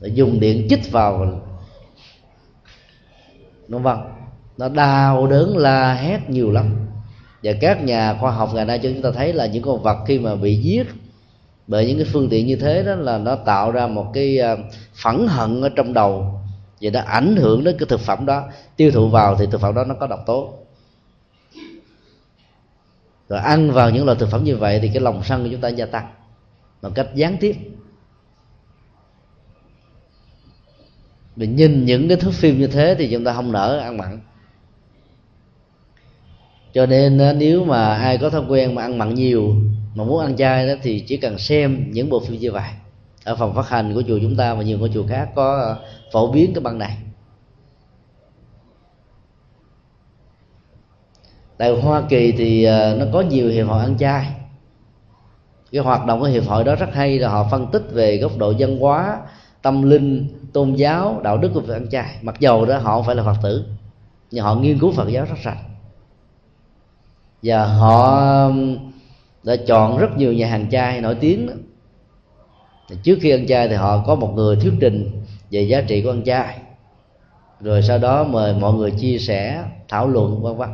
[0.00, 1.24] Rồi dùng điện chích vào
[3.68, 4.12] nó không?
[4.58, 6.89] Nó đau đớn la hét nhiều lắm
[7.42, 9.98] và các nhà khoa học ngày nay cho chúng ta thấy là những con vật
[10.06, 10.86] khi mà bị giết
[11.66, 14.56] bởi những cái phương tiện như thế đó là nó tạo ra một cái à,
[15.02, 16.40] phẫn hận ở trong đầu
[16.80, 18.48] và nó ảnh hưởng đến cái thực phẩm đó.
[18.76, 20.54] Tiêu thụ vào thì thực phẩm đó nó có độc tố.
[23.28, 25.60] Rồi ăn vào những loại thực phẩm như vậy thì cái lòng sân của chúng
[25.60, 26.06] ta gia tăng
[26.82, 27.56] một cách gián tiếp.
[31.36, 34.20] Mình nhìn những cái thước phim như thế thì chúng ta không nỡ ăn mặn
[36.74, 39.54] cho nên nếu mà ai có thói quen mà ăn mặn nhiều,
[39.94, 42.70] mà muốn ăn chay đó, thì chỉ cần xem những bộ phim như vậy
[43.24, 45.78] ở phòng phát hành của chùa chúng ta và nhiều ngôi chùa khác có ờ,
[46.12, 46.96] phổ biến cái băng này.
[51.56, 54.26] Tại hoa kỳ thì ờ, nó có nhiều hiệp hội ăn chay.
[55.72, 58.32] Cái hoạt động của hiệp hội đó rất hay là họ phân tích về góc
[58.38, 59.20] độ văn hóa,
[59.62, 62.16] tâm linh, tôn giáo, đạo đức của việc ăn chay.
[62.22, 63.64] Mặc dầu đó họ không phải là phật tử,
[64.30, 65.58] nhưng họ nghiên cứu phật giáo rất sạch
[67.42, 68.76] và họ um,
[69.42, 71.52] đã chọn rất nhiều nhà hàng chay nổi tiếng đó.
[73.02, 75.10] trước khi ăn chay thì họ có một người thuyết trình
[75.50, 76.58] về giá trị của ăn chay
[77.60, 80.68] rồi sau đó mời mọi người chia sẻ, thảo luận, vân vân.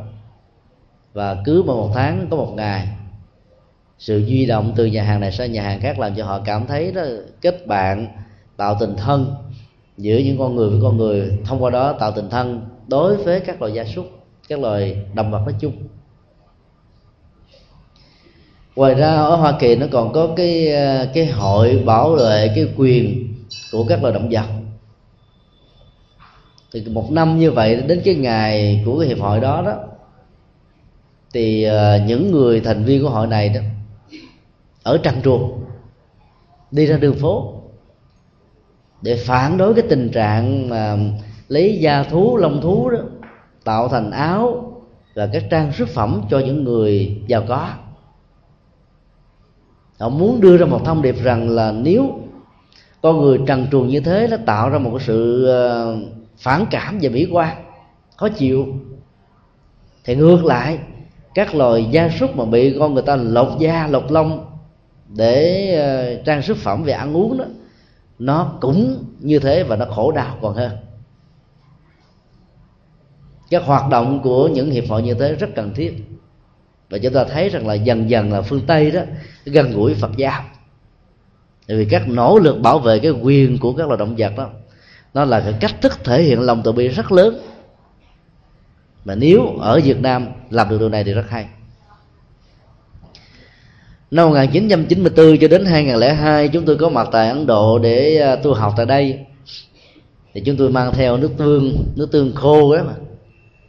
[1.13, 2.89] Và cứ một tháng có một ngày,
[3.99, 6.67] sự duy động từ nhà hàng này sang nhà hàng khác làm cho họ cảm
[6.67, 7.03] thấy đó
[7.41, 8.07] kết bạn,
[8.57, 9.35] tạo tình thân
[9.99, 11.39] giữa những con người với con người.
[11.45, 14.07] Thông qua đó tạo tình thân đối với các loài gia súc,
[14.49, 15.73] các loài động vật nói chung
[18.77, 22.69] ngoài ra ở hoa kỳ nó còn có cái ờ, cái hội bảo vệ cái
[22.77, 23.35] quyền
[23.73, 24.47] của các loài động vật.
[26.73, 29.75] Thì một năm như vậy, đến cái ngày của cái hiệp hội đó đó,
[31.33, 33.61] thì ờ, những người thành viên của hội này đó,
[34.83, 35.65] ở trăng truồng,
[36.71, 37.53] đi ra đường phố
[39.03, 40.97] để phản đối cái tình trạng mà
[41.49, 42.99] lấy da thú, lông thú đó
[43.65, 44.73] tạo thành áo
[45.15, 47.69] và các trang sức phẩm cho những người giàu có
[49.99, 52.19] họ muốn đưa ra một thông điệp rằng là nếu
[53.03, 55.97] con người trần truồng như thế, nó tạo ra một cái sự ờ,
[56.39, 57.57] phản cảm và mỹ quan,
[58.17, 58.67] khó chịu.
[60.05, 60.79] Thì ngược lại,
[61.35, 64.47] các loài gia súc mà bị con người ta lột da, lột lông
[65.09, 67.45] để ờ, trang sức phẩm về ăn uống đó,
[68.19, 70.71] nó cũng như thế và nó khổ đau còn hơn.
[73.51, 76.16] Các hoạt động của những hiệp hội như thế rất cần thiết
[76.91, 79.01] và chúng ta thấy rằng là dần dần là phương tây đó
[79.45, 80.43] gần gũi phật giáo.
[81.67, 84.51] Vì các nỗ lực bảo vệ cái quyền của các loài động vật đó,
[85.15, 87.39] nó là cái cách thức thể hiện lòng từ bi rất lớn.
[89.05, 91.47] Mà nếu ở Việt Nam làm được điều này thì rất hay.
[94.11, 98.55] Năm 1994 cho đến 2002 chúng tôi có mặt tại Ấn Độ để à, tu
[98.55, 99.19] học tại đây.
[100.35, 102.93] Thì chúng tôi mang theo nước tương nước tương khô đó mà.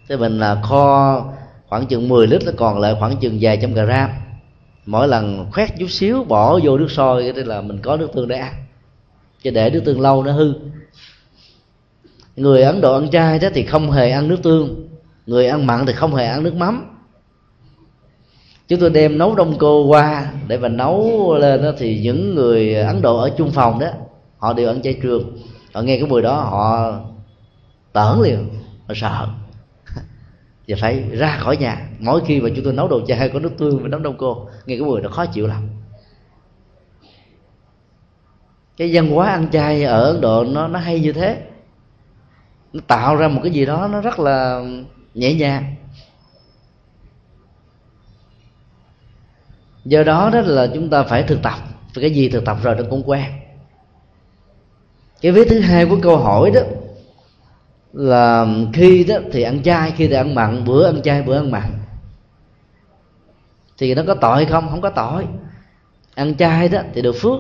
[0.10, 1.26] Thế mình là kho
[1.68, 4.10] khoảng chừng 10 lít nó còn lại khoảng chừng vài trăm gram.
[4.86, 8.28] Mỗi lần khoét chút xíu, bỏ vô nước sôi thế là mình có nước tương
[8.28, 8.54] để ăn.
[9.44, 10.54] Chứ để nước tương lâu nó hư.
[12.36, 14.90] Người ấn độ ăn chay đó thì không hề ăn nước tương.
[15.26, 16.98] Người ăn mặn thì không hề ăn nước mắm.
[18.68, 22.76] Chúng tôi đem nấu đông cô qua, để mà nấu lên đó thì những người
[22.76, 23.88] ấn độ ở chung phòng đó,
[24.38, 25.38] họ đều ăn chay trường.
[25.74, 26.92] Họ nghe cái mùi đó, họ
[27.94, 28.50] tởn liền,
[28.88, 29.28] họ sợ
[30.68, 31.90] và phải ra khỏi nhà.
[32.00, 34.50] Mỗi khi mà chúng tôi nấu đồ chay có nước tương với nấu đông cô
[34.66, 35.70] nghe cái mùi nó khó chịu lắm.
[38.78, 41.42] Cái văn hóa ăn chay ở ấn độ nó nó hay như thế.
[42.74, 44.64] Nó tạo ra một cái gì đó nó rất là
[45.14, 45.76] nhẹ nhàng.
[49.86, 51.60] Do đó đó là chúng ta phải thực tập.
[51.94, 53.26] Cái gì thực tập rồi nó cũng quen.
[55.22, 56.62] Cái vế thứ hai của câu hỏi đó
[57.98, 61.52] là khi đó thì ăn chay khi thì ăn mặn bữa ăn chay bữa ăn
[61.52, 61.72] mặn.
[63.78, 64.70] Thì nó có tội không?
[64.70, 65.28] Không có tội.
[66.16, 67.40] Ăn chay đó thì được phước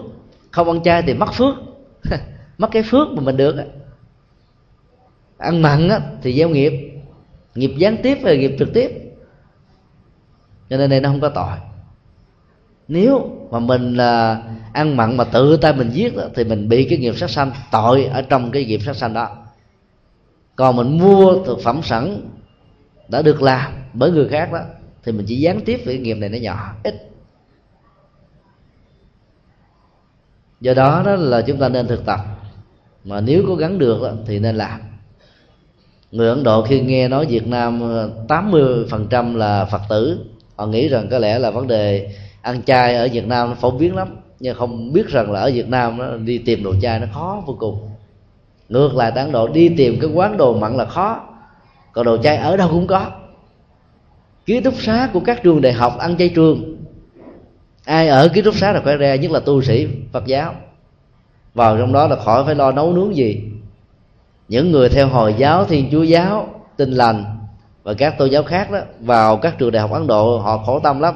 [0.51, 1.55] không ăn chay thì mất phước.
[2.57, 3.55] Mất cái phước mà mình được
[5.37, 6.73] ăn mặn á, thì gieo nghiệp
[7.55, 8.91] nghiệp gián tiếp và nghiệp trực tiếp.
[10.69, 11.57] Cho nên đây nó không có tội.
[12.87, 14.43] Nếu mà mình là
[14.73, 17.51] ăn mặn mà tự tay mình giết đó, thì mình bị cái nghiệp sát sanh
[17.71, 19.46] tội ở trong cái nghiệp sát sanh đó
[20.57, 22.21] còn mình mua thực phẩm sẵn
[23.07, 24.59] đã được làm bởi người khác đó
[25.03, 27.09] thì mình chỉ gián tiếp với cái nghiệp này nó nhỏ ít.
[30.61, 32.19] Do đó đó là chúng ta nên thực tập.
[33.03, 34.79] Mà nếu cố gắng được đó, thì nên làm.
[36.11, 40.87] Người ấn độ khi nghe nói việt nam ờ, 80% là phật tử họ nghĩ
[40.87, 44.07] rằng có lẽ là vấn đề ăn chay ở việt nam nó phổ biến lắm
[44.39, 47.43] nhưng không biết rằng là ở việt nam đó, đi tìm đồ chay nó khó
[47.45, 47.89] vô cùng
[48.69, 51.19] ngược lại tại ấn độ, đi tìm cái quán đồ mặn là khó.
[51.91, 53.11] Còn đồ chay ở đâu cũng có.
[54.45, 56.77] Ký túc xá của các trường đại học ăn chay trường.
[57.85, 60.53] Ai ở ký túc xá là phải ra, nhất là tu sĩ, phật giáo.
[61.53, 63.41] Vào trong đó là khỏi phải lo nấu nướng gì.
[64.47, 66.47] Những người theo hồi giáo, thiên chúa giáo
[66.77, 67.25] Tin lành
[67.83, 70.79] và các tôn giáo khác đó, vào các trường đại học ấn độ, họ khổ
[70.79, 71.15] tâm lắm.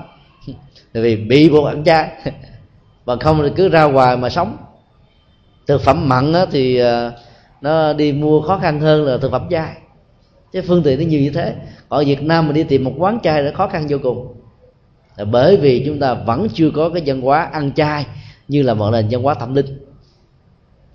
[0.94, 2.10] Tại vì bị buộc ăn chay.
[3.06, 4.58] Và không thì cứ ra ngoài mà sống.
[5.68, 7.12] Thực phẩm mặn thì ờ,
[7.62, 9.78] nó đi mua khó khăn hơn là thực phẩm chay.
[10.54, 11.56] Chứ phương tiện nó nhiều như thế.
[11.90, 14.36] Ở việt nam mà đi tìm một quán chay là khó khăn vô cùng.
[15.18, 18.06] Là bởi vì chúng ta vẫn chưa có cái văn hóa ăn chay
[18.48, 19.86] như là một nền văn hóa tâm linh.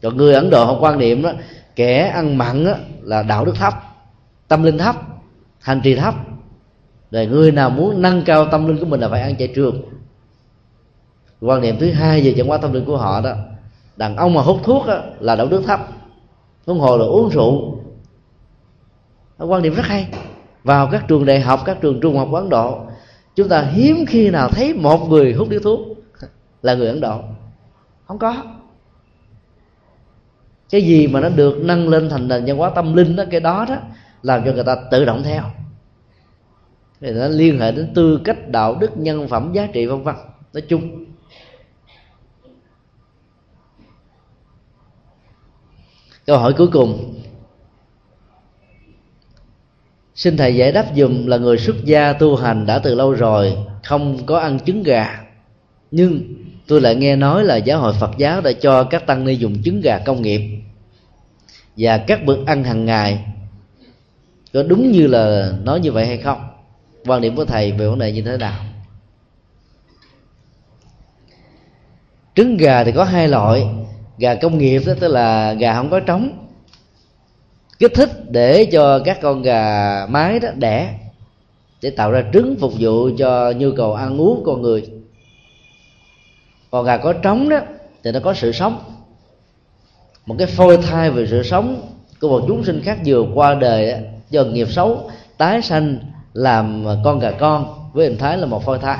[0.02, 1.32] Còn người ấn độ họ quan niệm đó
[1.76, 3.74] kẻ ăn mặn đó, là đạo đức thấp
[4.48, 4.96] tâm linh thấp
[5.60, 6.14] hành trì thấp.
[7.10, 9.82] Rồi người nào muốn nâng cao tâm linh của mình là phải ăn chay trường.
[11.40, 13.34] Quan niệm thứ hai về văn hóa tâm linh của họ đó
[13.96, 15.88] đàn ông mà hút thuốc đó, là đạo đức thấp
[16.66, 17.78] huống hồ là uống rượu.
[19.38, 20.08] Quan điểm rất hay.
[20.64, 22.80] Vào các trường đại học, các trường trung học ấn độ,
[23.36, 25.80] chúng ta hiếm khi nào thấy một người hút điếu thuốc
[26.62, 27.20] là người ấn độ.
[28.06, 28.36] Không có.
[30.70, 33.40] Cái gì mà nó được nâng lên thành nền văn hóa tâm linh đó, cái
[33.40, 33.76] đó đó,
[34.22, 35.42] làm cho người ta tự động theo.
[37.00, 40.14] Thì nó liên hệ đến tư cách, đạo đức, nhân phẩm, giá trị, vân vân.
[40.52, 41.04] Nói chung
[46.26, 47.20] câu hỏi cuối cùng.
[50.14, 53.56] Xin thầy giải đáp dùm là người xuất gia tu hành đã từ lâu rồi,
[53.84, 55.20] không có ăn trứng gà.
[55.90, 56.22] Nhưng
[56.66, 59.62] tôi lại nghe nói là giáo hội phật giáo đã cho các tăng ni dùng
[59.62, 60.62] trứng gà công nghiệp
[61.76, 63.24] và các bữa ăn hàng ngày.
[64.52, 66.48] Có đúng như là nói như vậy hay không?
[67.06, 68.64] Quan điểm của thầy về vấn đề như thế nào?
[72.34, 73.68] Trứng gà thì có hai loại
[74.18, 76.48] gà công nghiệp đó tức là gà không có trống.
[77.78, 80.94] Kích thích để cho các con gà mái đó đẻ
[81.82, 84.90] để tạo ra trứng phục vụ cho nhu cầu ăn uống con người.
[86.70, 87.60] Còn gà có trống đó
[88.04, 88.80] thì nó có sự sống.
[90.26, 91.82] Một cái phôi thai về sự sống
[92.20, 93.98] của một chúng sinh khác vừa qua đời đó,
[94.30, 95.98] do nghiệp xấu tái sanh
[96.32, 98.98] làm con gà con với hình thái là một phôi thai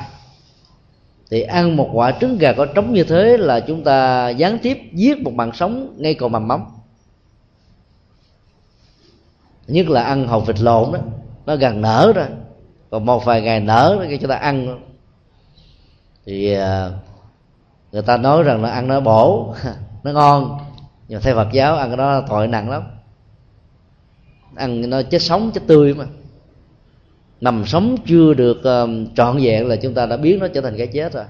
[1.31, 4.79] thì ăn một quả trứng gà có trống như thế là chúng ta gián tiếp
[4.93, 6.67] giết một mạng sống ngay còn mầm móng
[9.67, 10.99] nhất là ăn hột vịt lộn đó,
[11.47, 12.27] nó gần nở rồi
[12.91, 14.79] còn một vài ngày nở khi chúng ta ăn
[16.27, 16.91] thì à,
[17.93, 19.55] người ta nói rằng là ăn nó bổ,
[20.03, 20.59] nó ngon,
[21.09, 22.83] nhưng theo Phật giáo ăn cái đó tội nặng lắm.
[24.57, 26.05] Ăn nó chết sống, chết tươi mà
[27.41, 30.75] nằm sống chưa được uh, trọn vẹn là chúng ta đã biến nó trở thành
[30.79, 31.25] cái chết rồi.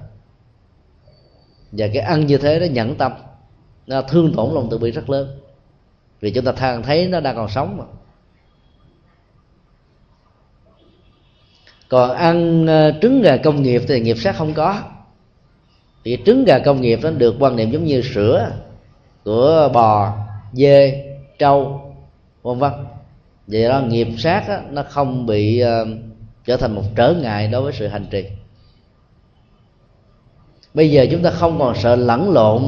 [1.71, 3.11] Và cái ăn như thế nó nhẫn tâm
[3.87, 5.39] nó thương tổn lòng từ bi rất lớn.
[6.19, 7.83] Vì chúng ta thang thấy nó đang còn sống mà.
[11.89, 14.81] Còn ăn ờ, trứng gà công nghiệp thì nghiệp sát không có.
[16.05, 18.51] Thì trứng gà công nghiệp nó được quan niệm giống như sữa
[19.23, 20.17] của bò
[20.53, 21.03] dê
[21.39, 21.81] trâu
[22.41, 22.71] vân vân
[23.47, 25.87] vậy đó nghiệp sát đó, nó không bị uh,
[26.45, 28.25] trở thành một trở ngại đối với sự hành trì.
[30.73, 32.63] Bây giờ chúng ta không còn sợ lẫn lộn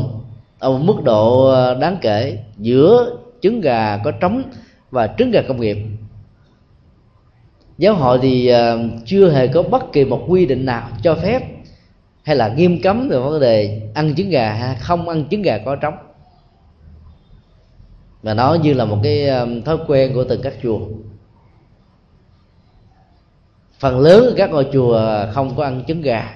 [0.60, 4.43] ở một mức độ ờ, đáng kể giữa trứng gà có trống
[4.91, 5.77] và trứng gà công nghiệp.
[7.77, 11.43] Giáo hội thì ờ, chưa hề có bất kỳ một quy định nào cho phép
[12.23, 15.57] hay là nghiêm cấm về vấn đề ăn trứng gà hay không ăn trứng gà
[15.57, 15.93] có trống
[18.23, 20.79] và nó như là một cái um, thói quen của từng các chùa.
[23.79, 25.01] Phần lớn các ngôi chùa
[25.33, 26.35] không có ăn trứng gà.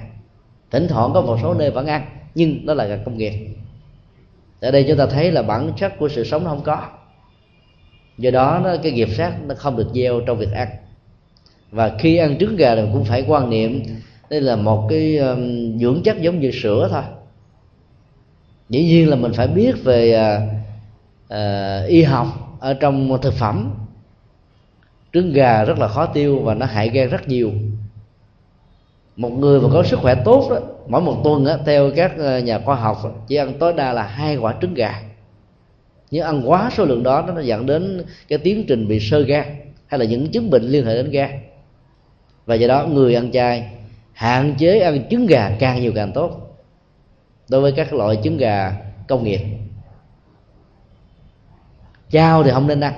[0.71, 2.05] Thỉnh thoảng có một số nơi vẫn ăn
[2.35, 3.33] nhưng đó là gà công nghiệp.
[4.61, 6.87] Ở đây chúng ta thấy là bản chất của sự sống nó không có.
[8.17, 10.67] Do đó nó, cái nghiệp sát nó không được gieo trong việc ăn.
[11.71, 13.83] Và khi ăn trứng gà thì cũng phải quan niệm
[14.29, 17.03] đây là một cái um, dưỡng chất giống như sữa thôi.
[18.69, 20.52] Dĩ nhiên là mình phải biết về à,
[21.33, 22.27] uh, y học
[22.59, 23.73] ở trong thực phẩm.
[25.13, 27.51] Trứng gà rất là khó tiêu và nó hại gan rất nhiều.
[29.15, 32.39] Một người mà có sức khỏe tốt đó mỗi một tuần đó, theo các ờ,
[32.39, 35.01] nhà khoa học chỉ ăn tối đa là hai quả trứng gà.
[36.11, 39.45] Nhưng ăn quá số lượng đó nó dẫn đến cái tiến trình bị sơ gan
[39.87, 41.29] hay là những chứng bệnh liên hệ đến gan.
[42.45, 43.71] Và do đó người ăn chay
[44.13, 46.57] hạn chế ăn trứng gà càng nhiều càng tốt
[47.49, 48.77] đối với các loại trứng gà
[49.07, 49.41] công nghiệp
[52.13, 52.93] chao thì không nên ăn.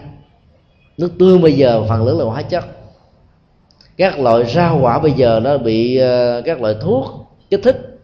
[0.97, 2.65] Nước tương bây giờ phần lớn là hóa chất.
[3.97, 7.05] Các loại rau quả bây giờ nó bị ờ, các loại thuốc,
[7.49, 7.99] kích thích.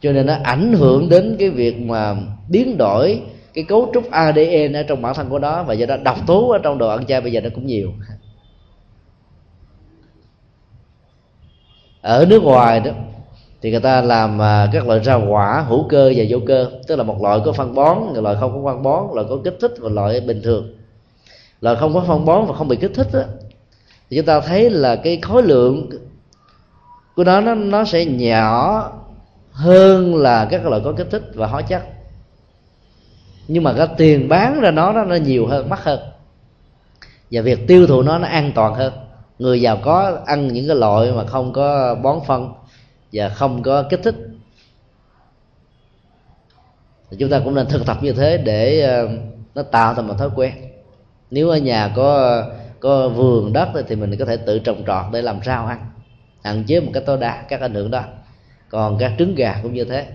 [0.00, 2.16] Cho nên nó ảnh hưởng đến cái việc mà
[2.48, 3.22] biến đổi
[3.54, 6.50] cái cấu trúc ADN ở trong bản thân của nó và do đó độc tố
[6.50, 7.92] ở trong đồ ăn chay bây giờ nó cũng nhiều.
[12.02, 12.92] Ở nước ngoài đó
[13.62, 16.70] thì người ta làm à, các loại rau quả hữu cơ và vô cơ.
[16.86, 19.38] Tức là một loại có phân bón một loại không có phân bón loại có
[19.44, 20.74] kích thích và loại bình thường.
[21.60, 23.22] Loại không có phân bón và không bị kích thích đó,
[24.10, 25.90] thì chúng ta thấy là cái khối lượng
[27.16, 28.92] của nó nó, nó sẽ nhỏ
[29.52, 31.82] hơn là các loại có kích thích và hóa chất.
[33.48, 36.00] Nhưng mà cái tiền bán ra nó nó nhiều hơn mắc hơn.
[37.30, 38.92] Và việc tiêu thụ nó nó an toàn hơn.
[39.38, 42.52] Người giàu có ăn những cái loại mà không có bón phân
[43.12, 44.14] và không có kích thích.
[47.10, 49.08] Thì chúng ta cũng nên thực tập như thế để ờ,
[49.54, 50.52] nó tạo thành một thói quen.
[51.30, 52.42] Nếu ở nhà có
[52.80, 55.90] có vườn đất thì mình có thể tự trồng trọt để làm rau ăn,
[56.42, 58.02] hạn chế một cách tối đa các ảnh hưởng đó.
[58.68, 60.06] Còn các trứng gà cũng như thế.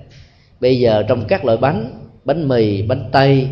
[0.59, 3.49] Bây giờ trong các loại bánh bánh mì, bánh tây,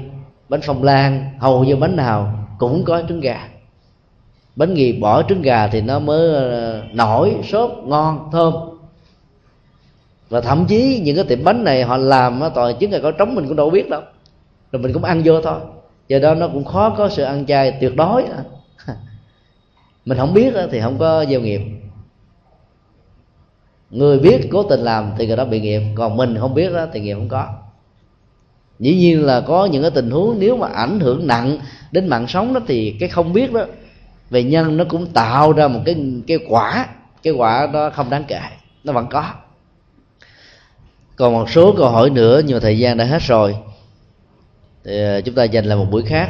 [0.49, 3.47] bánh phong lan, hầu như bánh nào cũng có trứng gà.
[4.55, 8.53] Bánh mì bỏ trứng gà thì nó mới ờ, nổi, sốt, ngon, thơm
[10.29, 13.35] và thậm chí những cái tiệm bánh này họ làm toàn trứng gà có trống
[13.35, 14.01] mình cũng đâu biết đâu.
[14.71, 15.59] Rồi mình cũng ăn vô thôi.
[16.07, 18.23] Do đó nó cũng khó có sự ăn chay tuyệt đối
[20.05, 21.61] mình không biết thì không có gieo nghiệp.
[23.89, 25.81] Người biết cố tình làm thì người đó bị nghiệp.
[25.95, 27.47] Còn mình không biết thì nghiệp không có.
[28.79, 31.57] Dĩ nhiên là có những cái tình huống nếu mà ảnh hưởng nặng
[31.91, 33.65] đến mạng sống đó thì cái không biết đó,
[34.29, 35.95] về nhân nó cũng tạo ra một cái
[36.27, 36.87] cái quả.
[37.23, 38.41] Cái quả nó không đáng kể.
[38.83, 39.33] Nó vẫn có
[41.15, 43.55] còn một số câu hỏi nữa nhưng mà thời gian đã hết rồi.
[44.83, 46.29] Thì à, chúng ta dành lại một buổi khác.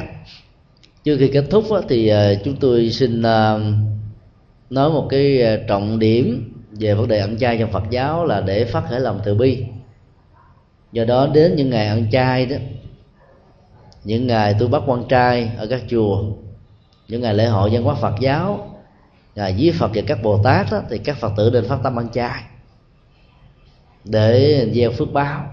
[1.04, 3.60] Trước khi kết thúc thì à, chúng tôi xin à,
[4.70, 8.66] nói một cái trọng điểm về vấn đề ăn chay trong Phật giáo là để
[8.66, 9.66] phát khởi lòng từ bi.
[10.92, 12.56] Do đó đến những ngày ăn chay đó
[14.04, 16.24] những ngày tôi bắt quan trai ở các chùa
[17.08, 18.74] những ngày lễ hội văn hóa Phật giáo
[19.36, 22.00] ngày với Phật và các Bồ Tát đó, thì các Phật tử nên phát tâm
[22.00, 22.44] ăn chay
[24.06, 25.50] để gieo phước báo.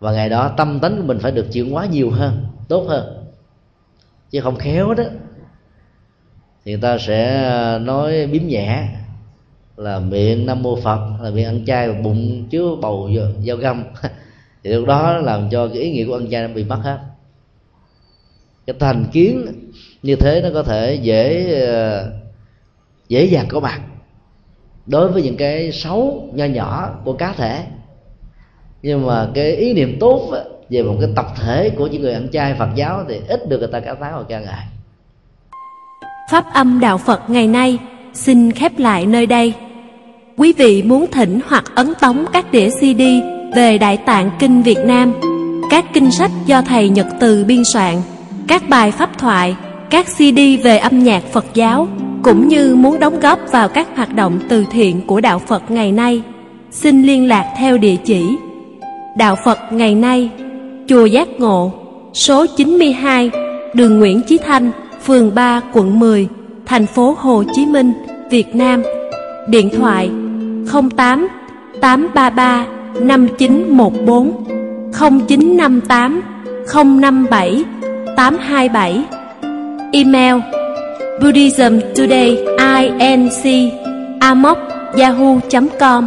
[0.00, 3.24] Và ngày đó tâm tánh của mình phải được chuyển hóa nhiều hơn, tốt hơn.
[4.30, 5.04] Chứ không khéo đó,
[6.64, 8.88] thì người ta sẽ nói biếm nhẹ
[9.76, 13.10] là miệng nam mô phật, là miệng ăn chay và bụng chứa bầu
[13.46, 13.84] dao găm.
[14.64, 16.98] Thì lúc đó làm cho cái ý nghĩa của ăn chay nó bị mất hết.
[18.66, 19.46] Cái thành kiến
[20.02, 22.12] như thế nó có thể dễ ờ,
[23.08, 23.80] dễ dàng có mặt
[24.88, 27.64] đối với những cái xấu nho nhỏ của cá thể
[28.82, 30.30] nhưng mà cái ý niệm tốt
[30.70, 33.58] về một cái tập thể của những người ăn chay Phật giáo thì ít được
[33.58, 34.64] người ta cảm thấy và ca ngợi.
[36.30, 37.78] Pháp âm đạo Phật ngày nay
[38.14, 39.52] xin khép lại nơi đây.
[40.36, 43.02] Quý vị muốn thỉnh hoặc ấn tống các đĩa CD
[43.56, 45.14] về Đại Tạng Kinh Việt Nam,
[45.70, 47.96] các kinh sách do Thầy Nhật Từ biên soạn,
[48.48, 49.56] các bài pháp thoại,
[49.90, 51.88] các CD về âm nhạc Phật giáo,
[52.22, 55.92] cũng như muốn đóng góp vào các hoạt động từ thiện của Đạo Phật ngày
[55.92, 56.22] nay,
[56.70, 58.36] xin liên lạc theo địa chỉ
[59.16, 60.30] Đạo Phật ngày nay,
[60.88, 61.72] Chùa Giác Ngộ,
[62.12, 63.30] số 92,
[63.74, 64.70] đường Nguyễn Chí Thanh,
[65.02, 66.28] phường 3, quận 10,
[66.66, 67.92] thành phố Hồ Chí Minh,
[68.30, 68.82] Việt Nam.
[69.48, 70.10] Điện thoại
[70.96, 71.28] 08
[71.80, 72.66] 833
[73.00, 74.44] 5914
[74.92, 76.22] 0958
[77.00, 77.64] 057
[78.16, 79.04] 827
[79.92, 80.57] Email
[81.20, 82.38] Buddhism Today
[82.98, 83.72] inc
[84.20, 84.58] Amok
[84.96, 86.06] yahoo.com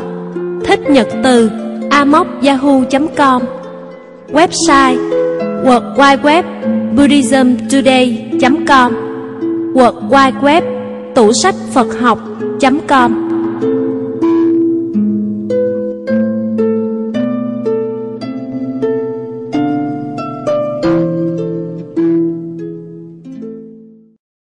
[0.65, 1.49] Thích nhật từ
[1.89, 3.41] Amok yahoo.com
[4.31, 4.97] Website,
[5.63, 6.45] World Wide Web
[6.95, 8.93] buddhismtoday.com
[9.73, 10.63] World Wide Web,
[11.15, 13.30] tủ sách Phật học.com